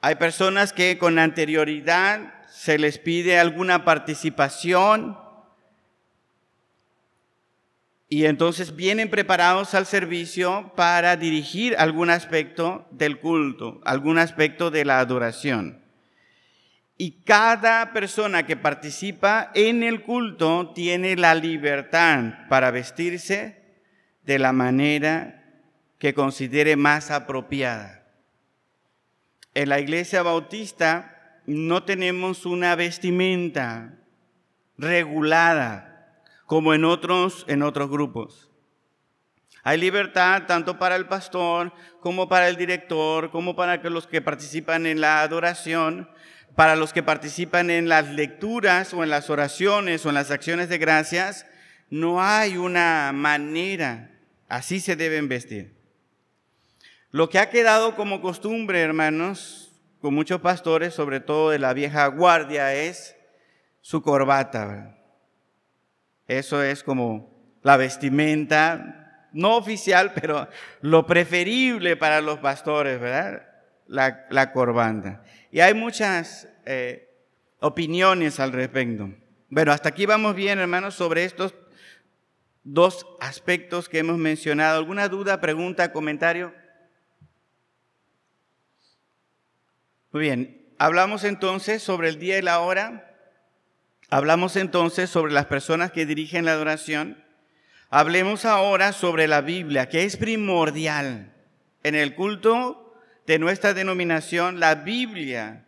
[0.00, 5.18] Hay personas que con anterioridad se les pide alguna participación
[8.08, 14.84] y entonces vienen preparados al servicio para dirigir algún aspecto del culto, algún aspecto de
[14.84, 15.83] la adoración.
[16.96, 23.62] Y cada persona que participa en el culto tiene la libertad para vestirse
[24.24, 25.44] de la manera
[25.98, 28.04] que considere más apropiada.
[29.54, 33.94] En la iglesia bautista no tenemos una vestimenta
[34.78, 38.50] regulada como en otros, en otros grupos.
[39.62, 44.84] Hay libertad tanto para el pastor como para el director, como para los que participan
[44.84, 46.10] en la adoración,
[46.54, 50.68] para los que participan en las lecturas o en las oraciones o en las acciones
[50.68, 51.46] de gracias,
[51.90, 54.10] no hay una manera,
[54.48, 55.74] así se deben vestir.
[57.10, 62.06] Lo que ha quedado como costumbre, hermanos, con muchos pastores, sobre todo de la vieja
[62.08, 63.16] guardia, es
[63.80, 64.98] su corbata.
[66.26, 70.48] Eso es como la vestimenta, no oficial, pero
[70.80, 73.46] lo preferible para los pastores, ¿verdad?
[73.86, 75.22] La, la corbata.
[75.54, 77.08] Y hay muchas eh,
[77.60, 79.14] opiniones al respecto.
[79.48, 81.54] Bueno, hasta aquí vamos bien, hermanos, sobre estos
[82.64, 84.76] dos aspectos que hemos mencionado.
[84.76, 86.52] ¿Alguna duda, pregunta, comentario?
[90.10, 93.14] Muy bien, hablamos entonces sobre el día y la hora.
[94.10, 97.22] Hablamos entonces sobre las personas que dirigen la adoración.
[97.90, 101.32] Hablemos ahora sobre la Biblia, que es primordial.
[101.84, 102.83] En el culto
[103.26, 105.66] de nuestra denominación, la Biblia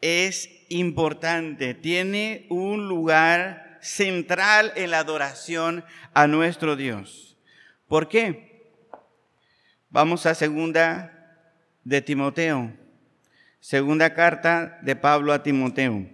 [0.00, 5.84] es importante, tiene un lugar central en la adoración
[6.14, 7.36] a nuestro Dios.
[7.88, 8.70] ¿Por qué?
[9.88, 11.48] Vamos a segunda
[11.84, 12.72] de Timoteo.
[13.58, 16.06] Segunda carta de Pablo a Timoteo.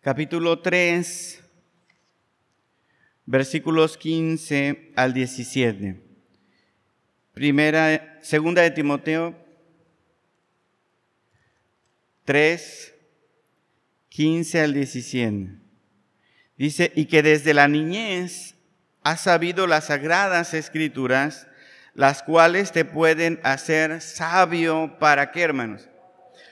[0.00, 1.42] Capítulo 3,
[3.26, 6.09] versículos 15 al 17.
[7.32, 9.34] Primera, segunda de Timoteo
[12.24, 12.94] 3,
[14.08, 15.48] 15 al 17.
[16.56, 18.56] Dice, y que desde la niñez
[19.02, 21.46] has sabido las sagradas escrituras,
[21.94, 25.88] las cuales te pueden hacer sabio para qué, hermanos?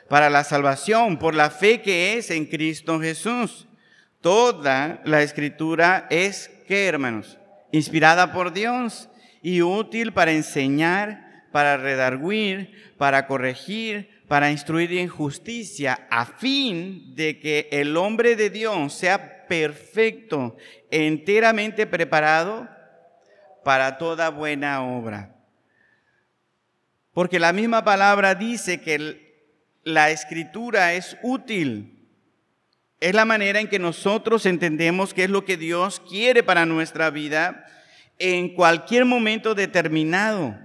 [0.09, 3.67] Para la salvación, por la fe que es en Cristo Jesús.
[4.21, 7.37] Toda la escritura es, ¿qué, hermanos?
[7.71, 9.09] Inspirada por Dios
[9.49, 17.41] y útil para enseñar, para redarguir, para corregir, para instruir en justicia, a fin de
[17.41, 20.59] que el hombre de Dios sea perfecto,
[20.91, 22.69] enteramente preparado
[23.65, 25.35] para toda buena obra.
[27.15, 32.07] Porque la misma palabra dice que la escritura es útil.
[33.01, 37.09] Es la manera en que nosotros entendemos qué es lo que Dios quiere para nuestra
[37.09, 37.65] vida
[38.19, 40.59] en cualquier momento determinado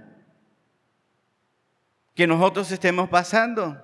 [2.14, 3.80] que nosotros estemos pasando.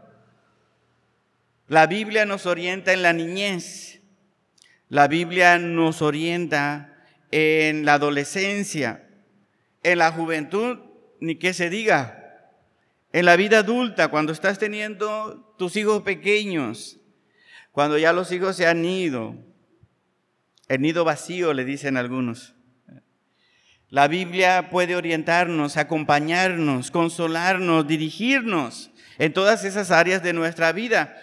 [1.69, 4.01] La Biblia nos orienta en la niñez.
[4.89, 9.07] La Biblia nos orienta en la adolescencia
[9.83, 10.79] en la juventud,
[11.21, 12.17] ni que se diga.
[13.13, 16.99] En la vida adulta, cuando estás teniendo tus hijos pequeños,
[17.73, 19.35] cuando ya los hijos se han ido,
[20.69, 22.55] el nido vacío, le dicen algunos.
[23.91, 31.21] La Biblia puede orientarnos, acompañarnos, consolarnos, dirigirnos en todas esas áreas de nuestra vida.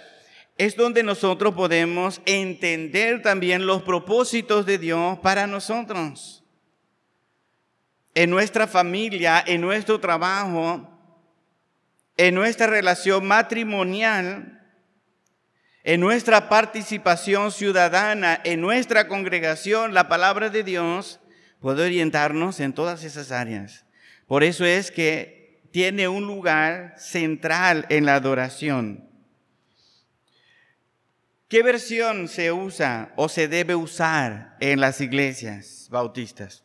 [0.57, 6.43] Es donde nosotros podemos entender también los propósitos de Dios para nosotros
[8.13, 10.89] en nuestra familia, en nuestro trabajo,
[12.18, 14.59] en nuestra relación matrimonial,
[15.84, 21.22] en nuestra participación ciudadana, en nuestra congregación, la palabra de Dios
[21.60, 23.86] puede orientarnos en todas esas áreas.
[24.28, 29.08] Por eso es que tiene un lugar central en la adoración.
[31.47, 36.64] ¿Qué versión se usa o se debe usar en las iglesias bautistas?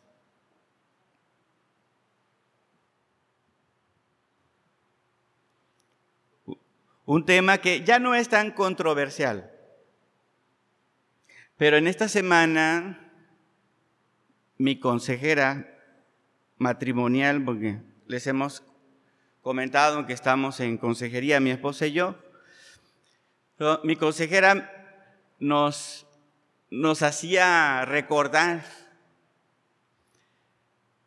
[7.05, 9.51] Un tema que ya no es tan controversial.
[11.57, 13.02] Pero en esta semana,
[14.63, 15.77] mi consejera
[16.57, 18.63] matrimonial, porque les hemos
[19.41, 22.15] comentado que estamos en consejería, mi esposa y yo,
[23.83, 24.71] mi consejera
[25.37, 26.07] nos,
[26.69, 28.63] nos hacía recordar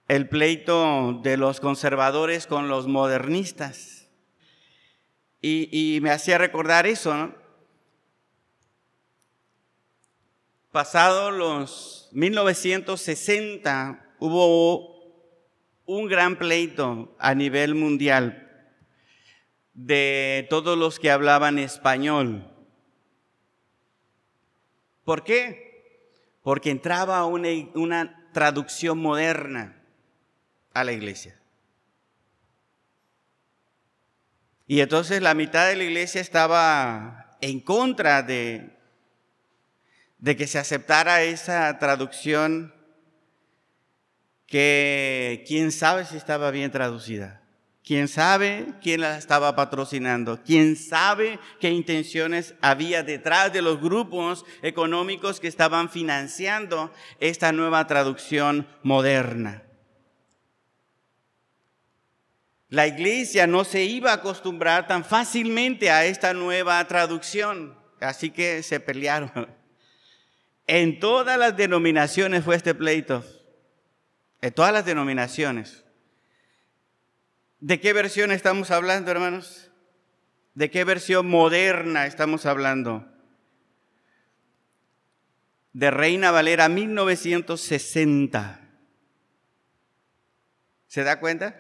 [0.07, 4.11] el pleito de los conservadores con los modernistas.
[5.41, 7.35] Y, me hacía recordar eso, ¿no?
[10.73, 14.97] Pasado los 1960 hubo
[15.85, 18.73] un gran pleito a nivel mundial
[19.75, 22.51] de todos los que hablaban español.
[25.05, 26.39] ¿Por qué?
[26.43, 29.77] Porque entraba una, traducción moderna
[30.73, 31.39] a la iglesia.
[34.67, 38.76] Y entonces la mitad de la iglesia estaba en contra de,
[40.19, 42.75] de que se aceptara esa traducción
[44.47, 47.43] que quién sabe si estaba bien traducida.
[47.87, 50.43] ¿Quién sabe quién la estaba patrocinando?
[50.43, 57.87] ¿Quién sabe qué intenciones había detrás de los grupos económicos que estaban financiando esta nueva
[57.87, 59.63] traducción moderna?
[62.69, 67.79] La iglesia no se iba a acostumbrar tan fácilmente a esta nueva traducción.
[68.01, 69.31] así que se pelearon.
[70.67, 73.25] En todas las denominaciones fue este pleito.
[74.41, 75.85] En todas las denominaciones.
[77.61, 79.71] ¿De qué versión estamos hablando, hermanos?
[80.55, 83.07] ¿De qué versión moderna estamos hablando?
[85.73, 88.61] De Reina Valera 1960.
[90.87, 91.59] ¿Se da cuenta?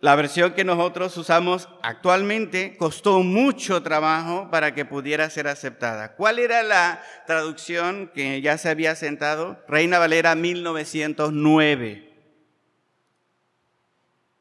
[0.00, 6.14] La versión que nosotros usamos actualmente costó mucho trabajo para que pudiera ser aceptada.
[6.16, 9.64] ¿Cuál era la traducción que ya se había sentado?
[9.66, 12.14] Reina Valera 1909.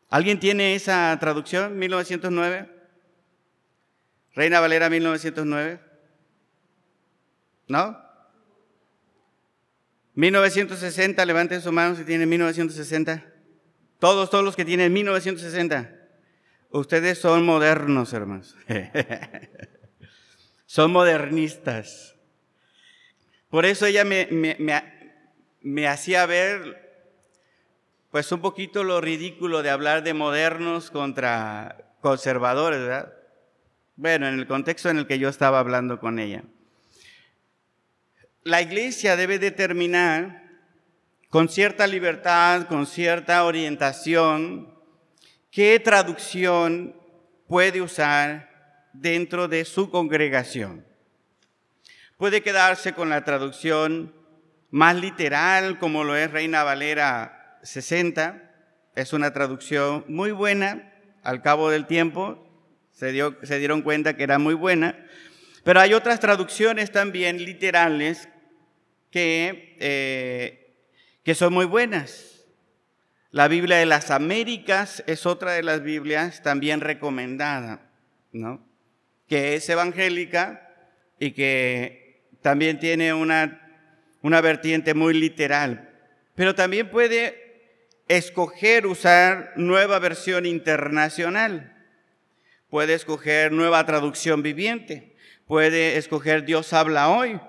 [0.10, 2.70] ¿Alguien tiene esa traducción, 1909?
[4.34, 5.80] Reina Valera 1909.
[7.68, 7.98] ¿No?
[10.16, 13.35] 1960, levanten su mano si tienen 1960.
[14.06, 15.92] Todos, todos los que tienen 1960.
[16.70, 18.56] Ustedes son modernos, hermanos.
[20.68, 22.16] son modernistas.
[23.50, 24.28] Por eso ella me,
[25.60, 27.02] me, hacía ver,
[28.12, 33.12] pues un poquito lo ridículo de hablar de modernos contra conservadores, ¿verdad?
[33.96, 36.44] Bueno, en el contexto en el que yo estaba hablando con ella.
[38.44, 40.45] La iglesia debe determinar
[41.36, 44.74] con cierta libertad, con cierta orientación,
[45.52, 46.96] qué traducción
[47.46, 50.86] puede usar dentro de su congregación.
[52.16, 54.16] Puede quedarse con la traducción
[54.72, 58.42] más literal, como lo es Reina Valera 60.
[58.96, 62.48] Es una traducción muy buena, al cabo del tiempo
[62.94, 65.06] se, dieron cuenta que era muy buena.
[65.66, 68.30] Pero hay otras traducciones también literales
[69.12, 70.65] que eh,
[71.26, 72.46] que son muy buenas.
[73.32, 77.90] La Biblia de las Américas es otra de las Biblias también recomendada,
[78.32, 78.64] ¿no?
[79.28, 80.70] Que es evangélica
[81.20, 83.60] y que también tiene una,
[84.22, 85.90] una vertiente muy literal.
[86.36, 91.76] Pero también puede escoger usar nueva versión internacional.
[92.70, 95.16] Puede escoger nueva traducción viviente.
[95.48, 97.40] Puede escoger Dios habla hoy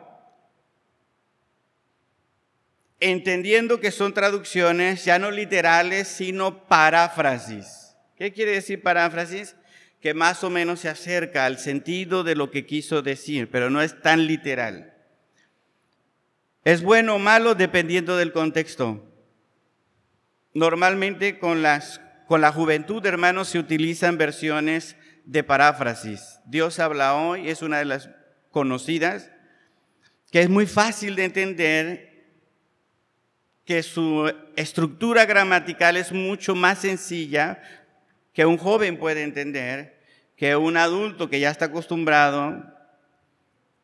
[3.01, 7.95] entendiendo que son traducciones ya no literales, sino paráfrasis.
[8.17, 9.57] ¿Qué quiere decir paráfrasis?
[10.01, 13.83] Que más o menos se acerca al sentido de lo que quiso decir, pero no
[13.83, 14.95] es tan literal.
[16.65, 19.05] Es bueno o malo dependiendo del contexto.
[20.55, 26.41] Normalmente con, las, con la juventud, hermanos, se utilizan versiones de paráfrasis.
[26.47, 28.09] Dios habla hoy, es una de las
[28.51, 29.31] conocidas,
[30.33, 32.16] que es muy fácil de entender
[33.67, 37.61] que su estructura gramatical es mucho más sencilla
[38.33, 40.01] que un joven puede entender,
[40.37, 42.65] que un adulto que ya está acostumbrado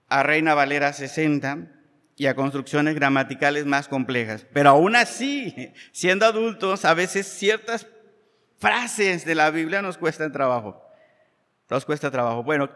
[0.08, 1.66] a Reina Valera 60
[2.16, 4.46] y a construcciones gramaticales más complejas.
[4.52, 7.88] Pero aún así, siendo adultos, a veces ciertas
[8.58, 10.80] frases de la Biblia nos cuestan trabajo.
[11.68, 12.44] Nos cuesta trabajo.
[12.44, 12.70] Bueno,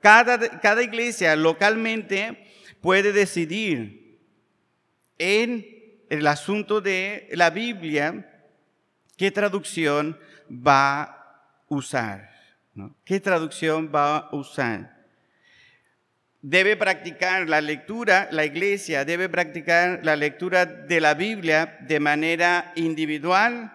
[0.00, 2.48] cada, cada iglesia localmente
[2.80, 4.18] puede decidir
[5.18, 5.77] en
[6.08, 8.30] el asunto de la Biblia,
[9.16, 10.18] ¿qué traducción
[10.50, 12.30] va a usar?
[13.04, 14.96] ¿Qué traducción va a usar?
[16.40, 22.72] Debe practicar la lectura, la iglesia debe practicar la lectura de la Biblia de manera
[22.76, 23.72] individual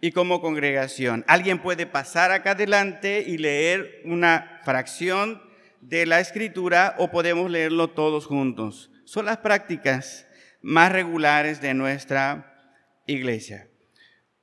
[0.00, 1.24] y como congregación.
[1.26, 5.42] Alguien puede pasar acá adelante y leer una fracción
[5.80, 8.90] de la escritura o podemos leerlo todos juntos.
[9.04, 10.26] Son las prácticas
[10.62, 12.54] más regulares de nuestra
[13.06, 13.68] iglesia.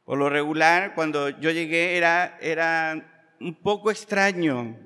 [0.04, 4.78] Por lo regular, cuando yo llegué era, era un poco extraño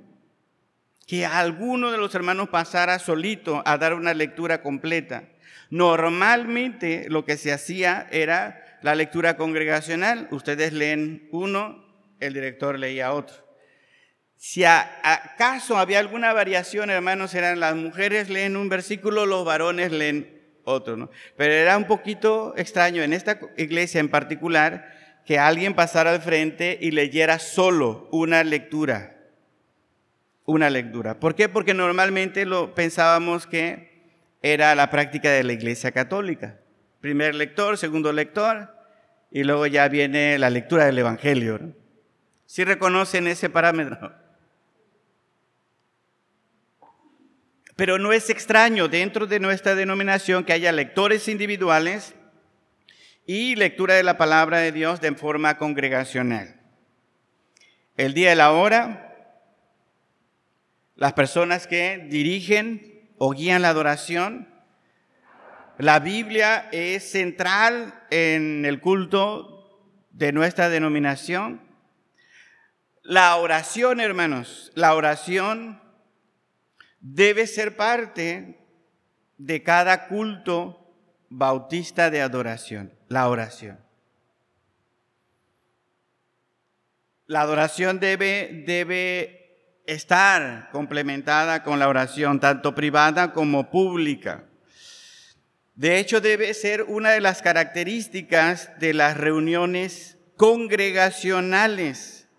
[1.07, 5.29] que alguno de los hermanos pasara solito a dar una lectura completa.
[5.69, 10.27] Normalmente lo que se hacía era la lectura congregacional.
[10.31, 11.83] Ustedes leen uno,
[12.19, 13.35] el director leía otro.
[14.35, 20.42] Si acaso había alguna variación, hermanos, eran las mujeres leen un versículo, los varones leen
[20.63, 21.09] otro, ¿no?
[21.37, 24.89] Pero era un poquito extraño en esta iglesia en particular
[25.25, 29.17] que alguien pasara al frente y leyera solo una lectura.
[30.45, 31.19] Una lectura.
[31.19, 31.47] ¿Por qué?
[31.47, 33.93] Porque normalmente lo pensábamos que
[34.41, 36.59] era la práctica de la iglesia católica.
[36.99, 38.75] Primer lector, segundo lector,
[39.31, 41.59] y luego ya viene la lectura del Evangelio.
[42.45, 44.22] Si ¿Sí reconocen ese parámetro?
[47.75, 52.15] Pero no es extraño dentro de nuestra denominación que haya lectores individuales
[53.25, 56.59] y lectura de la palabra de Dios de forma congregacional.
[57.97, 59.03] El día y la hora
[60.95, 64.47] las personas que dirigen o guían la adoración.
[65.77, 71.61] La Biblia es central en el culto de nuestra denominación.
[73.01, 75.81] La oración, hermanos, la oración
[77.03, 78.57] debe ser parte
[79.37, 80.79] de cada culto
[81.29, 83.79] bautista de adoración, la oración.
[87.27, 94.45] La adoración debe, debe estar complementada con la oración, tanto privada como pública.
[95.75, 102.29] De hecho, debe ser una de las características de las reuniones congregacionales.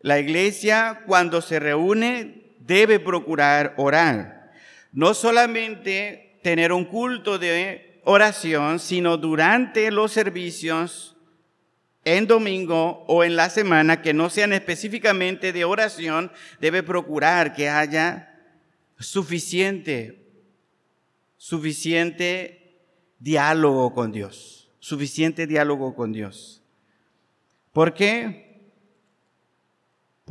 [0.00, 4.52] La iglesia cuando se reúne debe procurar orar.
[4.92, 11.16] No solamente tener un culto de oración, sino durante los servicios
[12.04, 17.68] en domingo o en la semana que no sean específicamente de oración, debe procurar que
[17.68, 18.40] haya
[18.98, 20.26] suficiente,
[21.36, 22.76] suficiente
[23.18, 26.60] diálogo con Dios, suficiente diálogo con Dios.
[27.72, 28.51] ¿Por qué?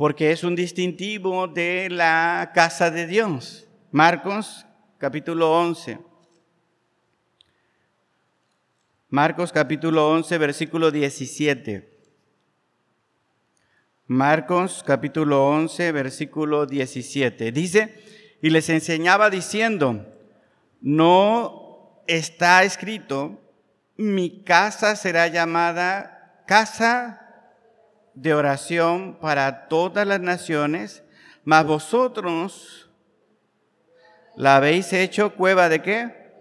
[0.02, 3.68] Porque es un distintivo de la casa de Dios.
[3.92, 4.66] Marcos
[4.98, 5.96] capítulo 11.
[9.10, 12.00] Marcos capítulo 11, versículo 17.
[14.08, 17.52] Marcos capítulo 11, versículo 17.
[17.52, 18.02] Dice,
[18.42, 20.04] y les enseñaba diciendo,
[20.80, 23.40] no está escrito,
[23.96, 27.21] mi casa será llamada casa
[28.14, 31.02] de oración para todas las naciones,
[31.44, 32.90] mas vosotros
[34.36, 36.32] la habéis hecho cueva de qué?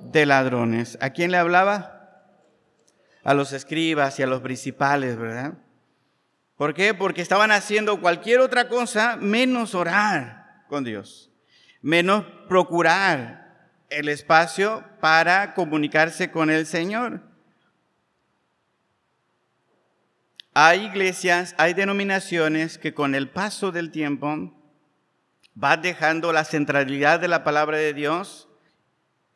[0.00, 0.98] De ladrones.
[1.00, 1.96] ¿A quién le hablaba?
[3.26, 5.54] a los escribas y a los principales, ¿verdad?
[6.56, 6.94] ¿Por qué?
[6.94, 11.32] Porque estaban haciendo cualquier otra cosa menos orar con Dios,
[11.82, 17.20] menos procurar el espacio para comunicarse con el Señor.
[20.58, 24.54] Hay iglesias, hay denominaciones que con el paso del tiempo
[25.52, 28.48] van dejando la centralidad de la palabra de Dios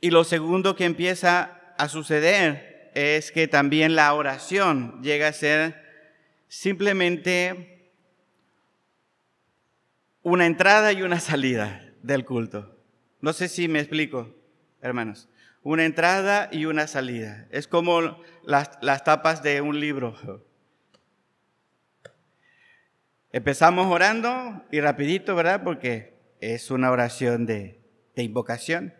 [0.00, 5.84] y lo segundo que empieza a suceder es que también la oración llega a ser
[6.48, 7.92] simplemente
[10.22, 12.78] una entrada y una salida del culto.
[13.20, 14.34] No sé si me explico,
[14.80, 15.28] hermanos.
[15.62, 17.46] Una entrada y una salida.
[17.50, 20.48] Es como las, tapas de un libro.
[23.32, 25.62] Empezamos orando y rapidito, ¿verdad?
[25.62, 27.78] Porque es una oración de,
[28.16, 28.92] invocación.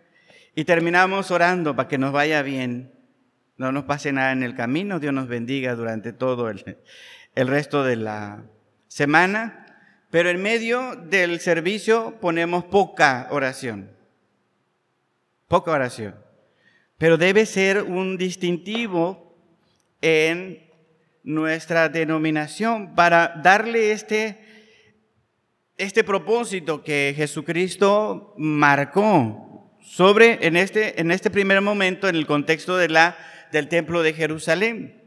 [0.55, 2.93] Y terminamos orando para que nos vaya bien.
[3.57, 6.78] No nos pase nada en el camino, Dios nos bendiga durante todo el,
[7.35, 8.45] el resto de la
[8.87, 9.66] semana,
[10.11, 13.91] pero en medio del servicio ponemos poca oración,
[15.47, 16.14] poca oración,
[16.97, 19.37] pero debe ser un distintivo
[20.01, 20.70] en
[21.23, 24.39] nuestra denominación para darle este,
[25.77, 32.77] este propósito que Jesucristo marcó sobre en este, en este primer momento en el contexto
[32.77, 33.16] de la
[33.53, 35.03] del templo de Jerusalén.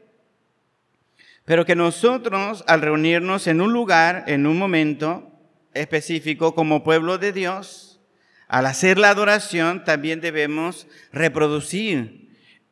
[1.45, 5.31] Pero que nosotros, al reunirnos en un lugar, en un momento
[5.73, 8.01] específico como pueblo de Dios,
[8.47, 12.22] al hacer la adoración, también debemos reproducir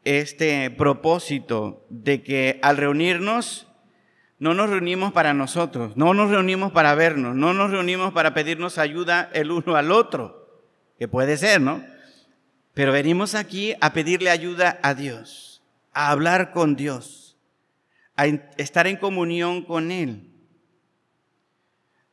[0.04, 3.68] este propósito de que al reunirnos,
[4.40, 8.78] no nos reunimos para nosotros, no nos reunimos para vernos, no nos reunimos para pedirnos
[8.78, 10.64] ayuda el uno al otro,
[10.98, 11.84] que puede ser, ¿no?
[12.74, 15.52] Pero venimos aquí a pedirle ayuda a Dios
[15.94, 17.38] a hablar con Dios,
[18.16, 18.26] a
[18.58, 20.32] estar en comunión con Él.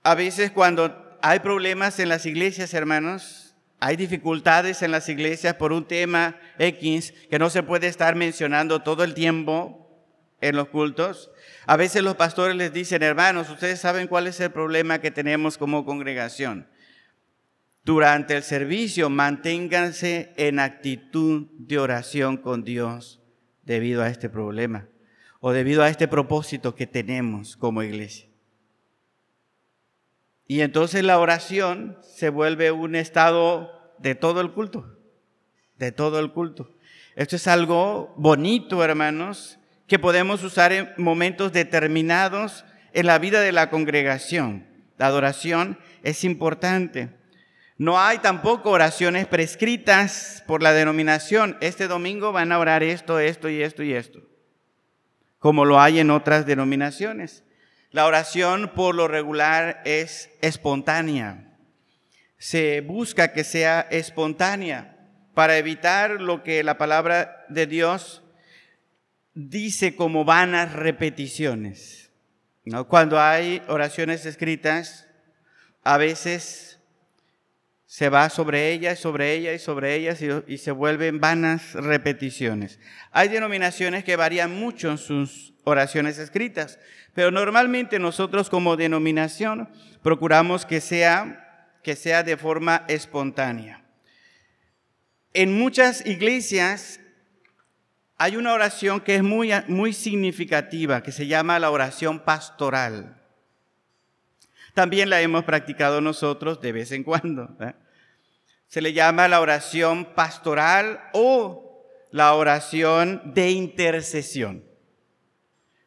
[0.02, 3.47] A veces cuando hay problemas en las iglesias, hermanos,
[3.80, 8.82] hay dificultades en las iglesias por un tema X que no se puede estar mencionando
[8.82, 9.88] todo el tiempo
[10.40, 11.30] en los cultos.
[11.66, 15.58] A veces los pastores les dicen, hermanos, ustedes saben cuál es el problema que tenemos
[15.58, 16.68] como congregación.
[17.84, 23.22] Durante el servicio manténganse en actitud de oración con Dios
[23.62, 24.88] debido a este problema
[25.40, 28.27] o debido a este propósito que tenemos como iglesia.
[30.48, 34.98] Y entonces la oración se vuelve un estado de todo el culto,
[35.76, 36.74] de todo el culto.
[37.16, 43.52] Esto es algo bonito, hermanos, que podemos usar en momentos determinados en la vida de
[43.52, 44.66] la congregación.
[44.96, 47.10] La adoración es importante.
[47.76, 51.58] No hay tampoco oraciones prescritas por la denominación.
[51.60, 54.20] Este domingo van a orar esto, esto y esto y esto,
[55.38, 57.44] como lo hay en otras denominaciones.
[57.98, 61.56] La oración por lo regular es espontánea.
[62.38, 64.96] se busca que sea espontánea
[65.34, 68.22] para evitar lo que la palabra de Dios
[69.34, 72.12] dice como vanas repeticiones.
[72.86, 75.08] Cuando hay oraciones escritas,
[75.82, 76.67] a veces
[77.88, 82.78] se va sobre ellas, sobre ellas y sobre ellas y, se vuelven vanas repeticiones.
[83.12, 86.78] Hay denominaciones que varían mucho en sus oraciones escritas,
[87.14, 89.70] pero normalmente nosotros como denominación
[90.02, 93.82] procuramos que sea, que sea de forma espontánea.
[95.32, 97.00] En muchas iglesias
[98.18, 103.17] hay una oración que es muy, muy significativa, que se llama la oración pastoral.
[104.78, 107.48] También la hemos practicado nosotros de vez en cuando.
[108.68, 114.62] Se le llama la oración pastoral o la oración de intercesión.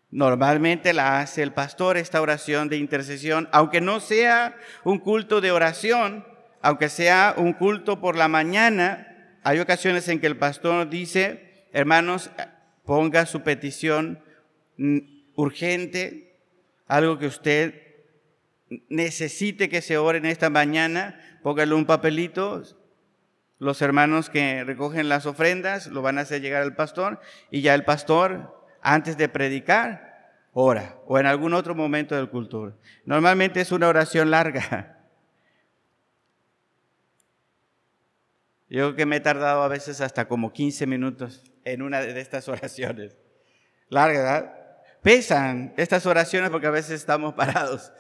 [0.10, 5.52] Normalmente la hace el pastor, esta oración de intercesión, aunque no sea un culto de
[5.52, 6.26] oración,
[6.62, 12.30] aunque sea un culto por la mañana, hay ocasiones en que el pastor dice, hermanos,
[12.84, 14.22] ponga su petición
[15.38, 16.36] urgente,
[16.88, 17.91] algo que usted
[18.90, 22.64] necesite que se ore esta mañana, póngale un papelito.
[23.60, 27.20] Los hermanos que recogen las ofrendas lo van a hacer llegar al pastor
[27.52, 32.76] y ya el pastor, antes de predicar, ora o en algún otro momento del culto.
[33.06, 34.98] Normalmente es una oración larga.
[38.70, 42.20] Yo creo que me he tardado a veces hasta como 15 minutos en una de
[42.20, 43.18] estas oraciones.
[43.90, 44.54] Larga, ¿verdad?
[45.04, 47.92] Pesan estas oraciones porque a veces estamos parados.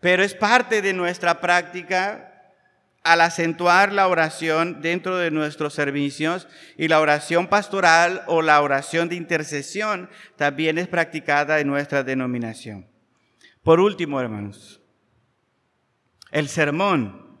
[0.00, 2.32] Pero es parte de nuestra práctica
[3.02, 9.08] al acentuar la oración dentro de nuestros servicios y la oración pastoral o la oración
[9.08, 12.88] de intercesión también es practicada en nuestra denominación.
[13.62, 14.80] Por último, hermanos,
[16.32, 17.38] el sermón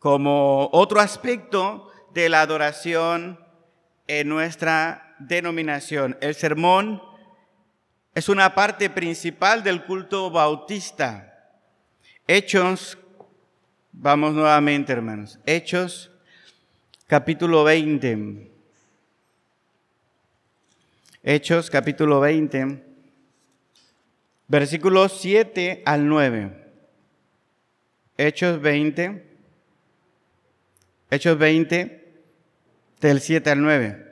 [0.00, 3.38] como otro aspecto de la adoración
[4.08, 6.18] en nuestra denominación.
[6.20, 7.00] El sermón
[8.14, 11.50] es una parte principal del culto bautista.
[12.26, 12.98] Hechos,
[13.92, 16.10] vamos nuevamente hermanos, Hechos
[17.06, 18.50] capítulo 20.
[21.24, 22.82] Hechos capítulo 20,
[24.48, 26.58] versículos 7 al 9.
[28.18, 29.32] Hechos 20
[31.12, 32.22] Hechos 20,
[33.02, 34.11] del 7 al 9.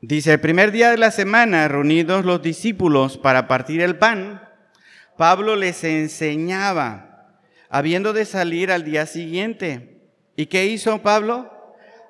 [0.00, 4.42] Dice, el primer día de la semana, reunidos los discípulos para partir el pan,
[5.16, 7.38] Pablo les enseñaba,
[7.70, 10.02] habiendo de salir al día siguiente.
[10.36, 11.50] ¿Y qué hizo Pablo?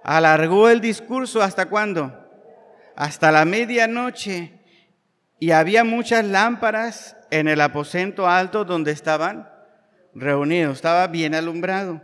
[0.03, 2.12] Alargó el discurso hasta cuándo?
[2.97, 4.61] Hasta la medianoche.
[5.39, 9.49] Y había muchas lámparas en el aposento alto donde estaban
[10.12, 10.76] reunidos.
[10.76, 12.03] Estaba bien alumbrado.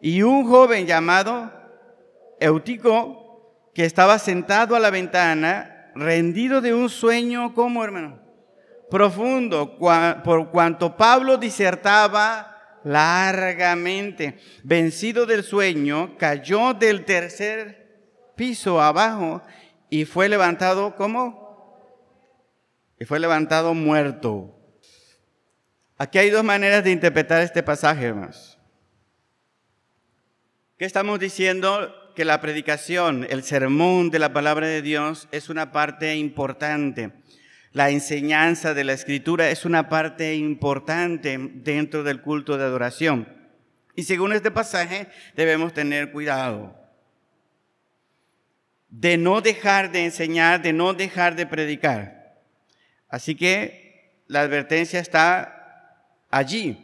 [0.00, 1.52] Y un joven llamado
[2.40, 3.23] Eutico,
[3.74, 8.20] que estaba sentado a la ventana, rendido de un sueño, ¿cómo hermano?
[8.90, 14.38] Profundo, por cuanto Pablo disertaba largamente.
[14.62, 19.42] Vencido del sueño, cayó del tercer piso abajo
[19.90, 21.42] y fue levantado, ¿cómo?
[23.00, 24.56] Y fue levantado muerto.
[25.96, 28.58] Aquí hay dos maneras de interpretar este pasaje, hermanos.
[30.76, 32.03] ¿Qué estamos diciendo?
[32.14, 37.12] Que la predicación, el sermón de la palabra de Dios es una parte importante.
[37.72, 43.28] La enseñanza de la escritura es una parte importante dentro del culto de adoración.
[43.96, 46.84] Y según este pasaje debemos tener cuidado
[48.96, 52.38] de no dejar de enseñar, de no dejar de predicar.
[53.08, 55.98] Así que la advertencia está
[56.30, 56.78] allí.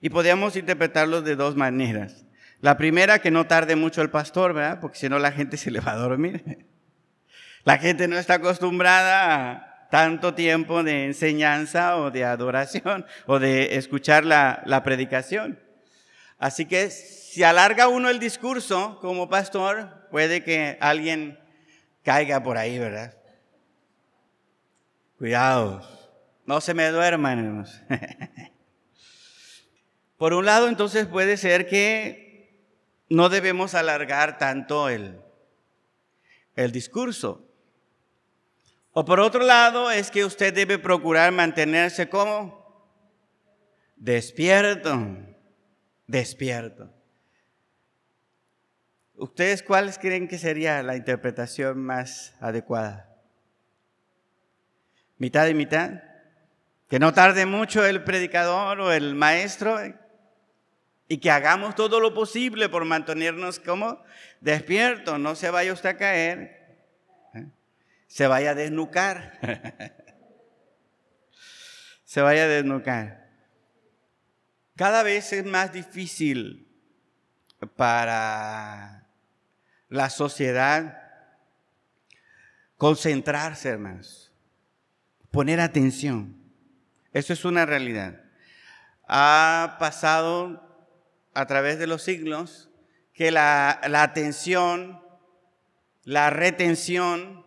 [0.00, 2.19] Y podemos interpretarlo de dos maneras.
[2.60, 4.80] La primera, que no tarde mucho el pastor, ¿verdad?
[4.80, 6.66] Porque si no la gente se le va a dormir.
[7.64, 13.76] La gente no está acostumbrada a tanto tiempo de enseñanza o de adoración o de
[13.76, 15.60] escuchar la, la predicación.
[16.38, 21.38] Así que si alarga uno el discurso como pastor, puede que alguien
[22.02, 23.14] caiga por ahí, ¿verdad?
[25.18, 25.86] Cuidado,
[26.46, 27.82] no se me duerman, hermanos.
[30.16, 32.29] Por un lado, entonces puede ser que
[33.10, 35.20] no debemos alargar tanto el,
[36.56, 37.44] el discurso.
[38.92, 42.60] O por otro lado, es que usted debe procurar mantenerse como
[43.96, 45.18] despierto,
[46.06, 46.88] despierto.
[49.16, 53.08] ¿Ustedes cuáles creen que sería la interpretación más adecuada?
[55.18, 56.02] ¿Mitad y mitad?
[56.88, 59.78] Que no tarde mucho el predicador o el maestro
[61.10, 64.00] y que hagamos todo lo posible por mantenernos como
[64.40, 65.18] despiertos.
[65.18, 66.78] No se vaya usted a caer,
[67.34, 67.48] ¿eh?
[68.06, 69.36] se vaya a desnucar.
[72.04, 73.28] se vaya a desnucar.
[74.76, 76.68] Cada vez es más difícil
[77.74, 79.08] para
[79.88, 80.96] la sociedad
[82.76, 84.32] concentrarse, hermanos,
[85.32, 86.40] poner atención.
[87.12, 88.22] Eso es una realidad.
[89.08, 90.69] Ha pasado
[91.34, 92.70] a través de los siglos
[93.12, 95.02] que la, atención,
[96.04, 97.44] la retención,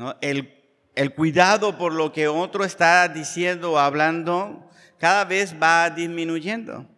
[0.00, 4.68] el cuidado por lo que otro está diciendo o hablando,
[4.98, 6.88] cada vez va disminuyendo.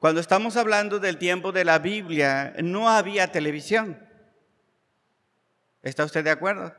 [0.00, 3.98] Cuando estamos hablando del tiempo de la Biblia, no había televisión.
[5.82, 6.74] ¿Está usted de acuerdo?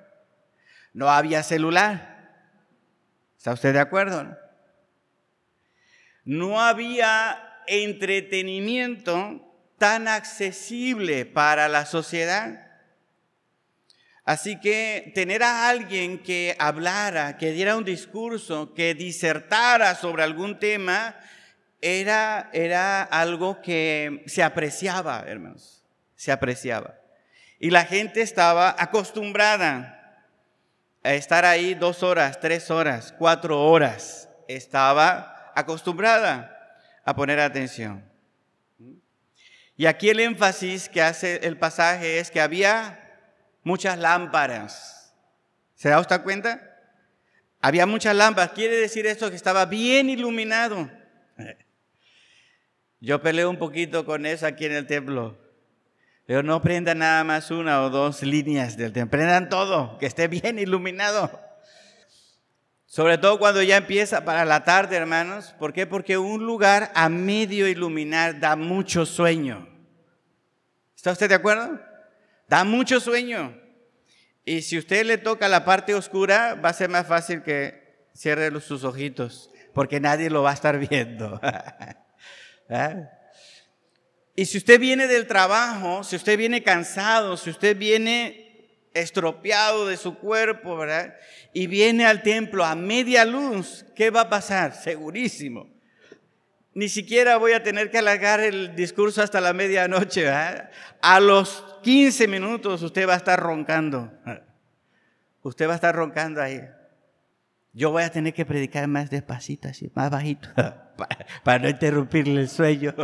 [0.94, 2.12] No había celular.
[3.38, 4.38] ¿Está usted de acuerdo?
[6.24, 9.42] No había entretenimiento
[9.78, 12.68] tan accesible para la sociedad.
[14.24, 20.60] Así que tener a alguien que hablara, que diera un discurso, que disertara sobre algún
[20.60, 21.16] tema,
[21.82, 25.84] era, era algo que se apreciaba, hermanos,
[26.16, 26.96] se apreciaba.
[27.60, 30.28] Y la gente estaba acostumbrada
[31.04, 34.30] a estar ahí dos horas, tres horas, cuatro horas.
[34.48, 36.58] Estaba acostumbrada
[37.04, 38.04] a poner atención.
[39.78, 43.00] Y aquí el énfasis que hace el pasaje es que había
[43.64, 45.14] muchas lámparas.
[45.76, 46.62] ¿Se da usted cuenta?
[47.62, 48.52] Había muchas lámparas.
[48.52, 50.90] Quiere decir esto que estaba bien iluminado.
[53.00, 55.38] Yo peleo un poquito con eso aquí en el templo.
[56.28, 59.18] Pero no prendan nada más una o dos líneas del templo.
[59.18, 61.51] Prendan todo, que esté bien iluminado.
[62.92, 65.56] Sobre todo cuando ya empieza para la tarde, hermanos.
[65.58, 65.88] ¿Por qué?
[65.88, 69.66] Porque un lugar a medio iluminar da mucho sueño.
[70.94, 71.80] ¿Está usted de acuerdo?
[72.50, 73.58] Da mucho sueño.
[74.44, 78.60] Y si usted le toca la parte oscura, va a ser más fácil que cierre
[78.60, 81.40] sus ojitos, porque nadie lo va a estar viendo.
[82.70, 83.10] ¿Ah?
[84.36, 88.52] Y si usted viene del trabajo, si usted viene cansado, si usted viene
[88.94, 91.16] estropeado de su cuerpo, ¿verdad?
[91.54, 94.74] Y viene al templo a media luz, ¿qué va a pasar?
[94.74, 95.70] Segurísimo.
[96.74, 100.72] Ni siquiera voy a tener que alargar el discurso hasta la medianoche, ¿verdad?
[101.02, 104.10] A los 15 minutos usted va a estar roncando.
[105.44, 106.62] Usted va a estar roncando ahí.
[107.74, 110.48] Yo voy a tener que predicar más despacito, así, más bajito,
[111.44, 112.94] para no interrumpirle el sueño.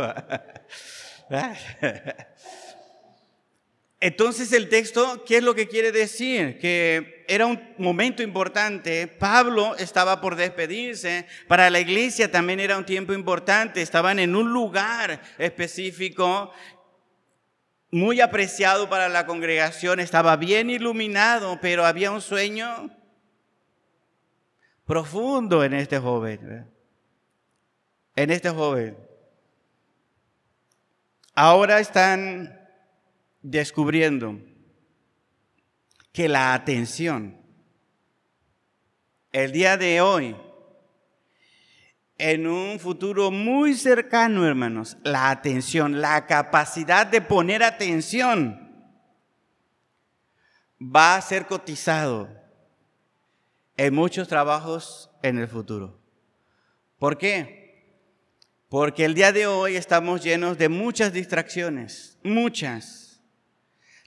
[4.00, 6.58] Entonces el texto, ¿qué es lo que quiere decir?
[6.58, 12.86] Que era un momento importante, Pablo estaba por despedirse, para la iglesia también era un
[12.86, 16.52] tiempo importante, estaban en un lugar específico,
[17.90, 22.90] muy apreciado para la congregación, estaba bien iluminado, pero había un sueño
[24.84, 26.70] profundo en este joven,
[28.14, 28.96] en este joven.
[31.34, 32.57] Ahora están
[33.42, 34.38] descubriendo
[36.12, 37.36] que la atención,
[39.32, 40.36] el día de hoy,
[42.18, 48.68] en un futuro muy cercano, hermanos, la atención, la capacidad de poner atención
[50.80, 52.28] va a ser cotizado
[53.76, 56.00] en muchos trabajos en el futuro.
[56.98, 57.58] ¿Por qué?
[58.68, 63.07] Porque el día de hoy estamos llenos de muchas distracciones, muchas.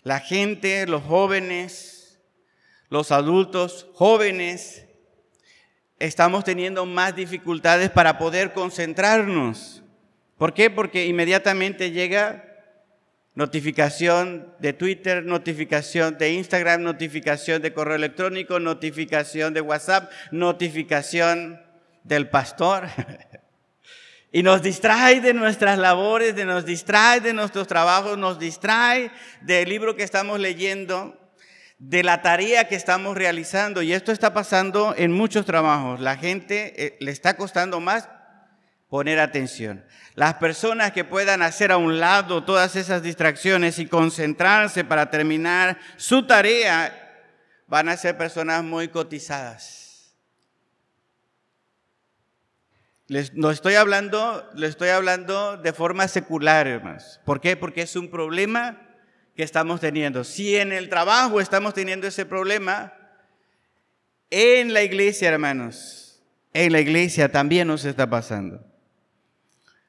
[0.04, 2.20] La gente, los jóvenes,
[2.90, 4.86] los adultos jóvenes,
[6.00, 9.84] estamos teniendo más dificultades para poder concentrarnos.
[10.38, 10.72] ¿Por qué?
[10.72, 12.52] Porque inmediatamente llega
[13.36, 21.62] notificación de Twitter, notificación de Instagram, notificación de correo electrónico, notificación de WhatsApp, notificación
[22.04, 22.88] del pastor.
[24.32, 29.12] Y nos distrae de nuestras labores, de nos distrae de nuestros trabajos, nos distrae
[29.42, 31.18] del libro que estamos leyendo,
[31.80, 33.82] de la tarea que estamos realizando.
[33.82, 36.00] Y esto está pasando en muchos trabajos.
[36.00, 38.08] La gente eh, le está costando más
[38.88, 39.86] poner atención.
[40.16, 45.78] Las personas que puedan hacer a un lado todas esas distracciones y concentrarse para terminar
[45.98, 46.98] su tarea,
[47.68, 49.81] van a ser personas muy cotizadas.
[53.12, 57.20] Les, no estoy hablando, le estoy hablando de forma secular, hermanos.
[57.26, 57.58] ¿Por qué?
[57.58, 58.82] Porque es un problema
[59.36, 60.24] que estamos teniendo.
[60.24, 62.94] Si en el trabajo estamos teniendo ese problema,
[64.30, 68.66] en la iglesia, hermanos, en la iglesia también nos está pasando.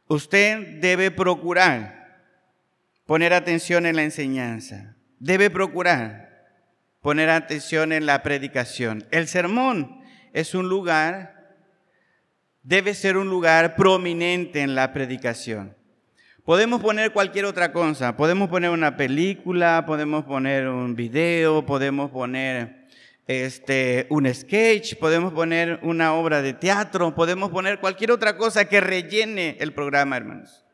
[0.08, 2.26] Usted debe procurar
[3.06, 6.48] poner atención en la enseñanza, debe procurar
[7.00, 9.06] poner atención en la predicación.
[9.12, 10.02] El sermón
[10.32, 11.41] es un lugar,
[12.62, 15.76] debe ser un lugar prominente en la predicación.
[16.44, 22.88] Podemos poner cualquier otra cosa, podemos poner una película, podemos poner un video, podemos poner
[23.28, 28.80] este, un sketch, podemos poner una obra de teatro, podemos poner cualquier otra cosa que
[28.80, 30.64] rellene el programa, hermanos.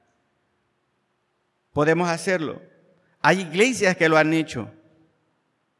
[1.74, 2.62] Podemos hacerlo.
[3.20, 4.70] Hay iglesias que lo han hecho,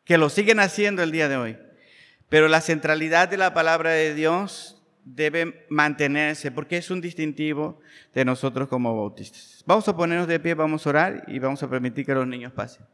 [0.04, 1.58] que lo siguen haciendo el día de hoy.
[2.28, 4.77] Pero la centralidad de la palabra de Dios
[5.14, 7.80] debe mantenerse porque es un distintivo
[8.14, 9.62] de nosotros como bautistas.
[9.66, 12.52] Vamos a ponernos de pie, vamos a orar y vamos a permitir que los niños
[12.52, 12.84] pasen.